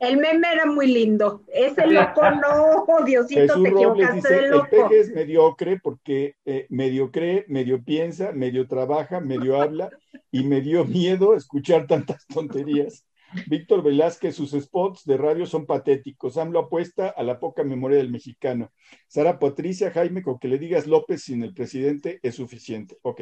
[0.00, 1.42] El meme era muy lindo.
[1.48, 4.64] Ese loco no, Diosito, Jesús te equivocaste loco.
[4.64, 9.90] El peje es mediocre porque eh, medio cree, medio piensa, medio trabaja, medio habla
[10.32, 13.04] y me dio miedo escuchar tantas tonterías.
[13.46, 16.38] Víctor Velázquez, sus spots de radio son patéticos.
[16.38, 18.72] AMLO apuesta a la poca memoria del mexicano.
[19.08, 22.98] Sara Patricia, Jaime, con que le digas López sin el presidente es suficiente.
[23.02, 23.20] Ok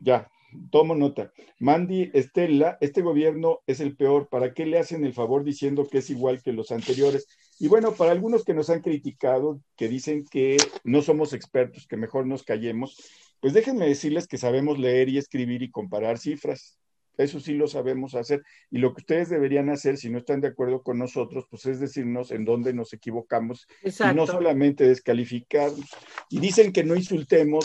[0.00, 0.30] ya,
[0.70, 1.32] tomo nota.
[1.60, 4.28] Mandy Estela, este gobierno es el peor.
[4.28, 7.26] ¿Para qué le hacen el favor diciendo que es igual que los anteriores?
[7.58, 11.96] Y bueno, para algunos que nos han criticado, que dicen que no somos expertos, que
[11.96, 12.96] mejor nos callemos,
[13.40, 16.78] pues déjenme decirles que sabemos leer y escribir y comparar cifras.
[17.18, 18.42] Eso sí lo sabemos hacer.
[18.70, 21.80] Y lo que ustedes deberían hacer, si no están de acuerdo con nosotros, pues es
[21.80, 25.90] decirnos en dónde nos equivocamos y no solamente descalificarnos.
[26.30, 27.64] Y dicen que no insultemos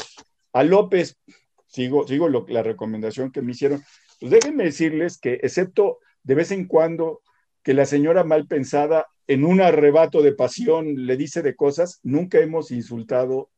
[0.51, 1.17] a López
[1.73, 3.83] sigo, sigo la recomendación que me hicieron.
[4.19, 7.21] Pues déjenme decirles que, excepto de vez en cuando
[7.63, 12.39] que la señora mal pensada en un arrebato de pasión le dice de cosas, nunca
[12.39, 13.49] hemos insultado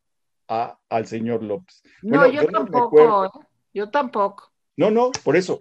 [0.47, 1.81] a, al señor López.
[2.01, 3.29] No, yo, tampoco, ¿eh?
[3.73, 4.51] yo tampoco.
[4.77, 5.59] No, no, por eso,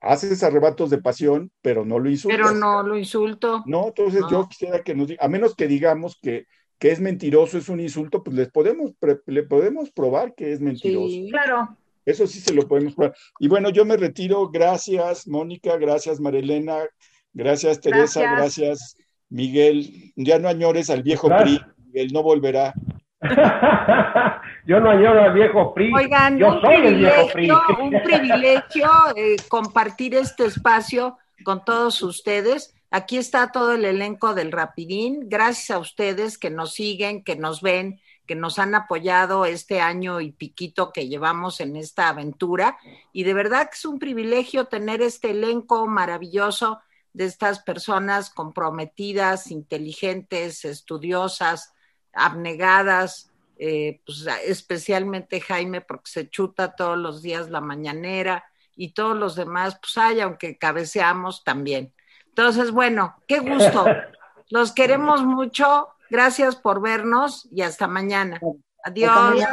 [0.00, 2.38] haces arrebatos de pasión, pero no lo insultas.
[2.38, 3.62] Pero no lo insulto.
[3.66, 6.46] No, entonces yo quisiera que nos diga, a menos que digamos que,
[6.78, 8.92] que es mentiroso, es un insulto, pues les podemos,
[9.26, 11.08] le podemos probar que es mentiroso.
[11.08, 11.76] Sí, claro.
[12.06, 13.14] Eso sí se lo podemos probar.
[13.38, 14.48] Y bueno, yo me retiro.
[14.48, 15.76] Gracias, Mónica.
[15.76, 16.86] Gracias, Marilena.
[17.32, 18.22] Gracias, Teresa.
[18.22, 18.96] Gracias.
[19.28, 20.12] Miguel.
[20.16, 21.60] Ya no añores al viejo PRI.
[21.86, 22.72] Miguel no volverá.
[24.66, 25.92] yo no añoro al viejo PRI.
[25.94, 27.50] Oigan, yo soy el viejo PRI.
[27.50, 32.74] un privilegio eh, compartir este espacio con todos ustedes.
[32.90, 35.28] Aquí está todo el elenco del Rapidín.
[35.28, 40.20] Gracias a ustedes que nos siguen, que nos ven, que nos han apoyado este año
[40.20, 42.78] y piquito que llevamos en esta aventura.
[43.12, 46.80] Y de verdad que es un privilegio tener este elenco maravilloso
[47.12, 51.72] de estas personas comprometidas, inteligentes, estudiosas,
[52.12, 53.29] abnegadas,
[53.60, 58.44] eh, pues, especialmente Jaime porque se chuta todos los días la mañanera
[58.74, 61.92] y todos los demás, pues hay, aunque cabeceamos también.
[62.28, 63.84] Entonces, bueno, qué gusto.
[64.48, 68.40] Los queremos mucho Gracias por vernos y hasta mañana.
[68.82, 69.10] Adiós.
[69.16, 69.48] Adiós.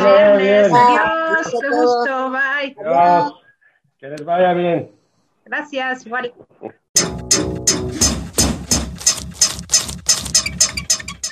[0.00, 1.54] Adiós.
[1.60, 2.30] Qué gusto.
[2.30, 2.76] Bye.
[2.84, 3.34] Adiós.
[3.98, 4.90] Que les vaya bien.
[5.44, 6.04] Gracias.
[6.04, 6.34] Igual.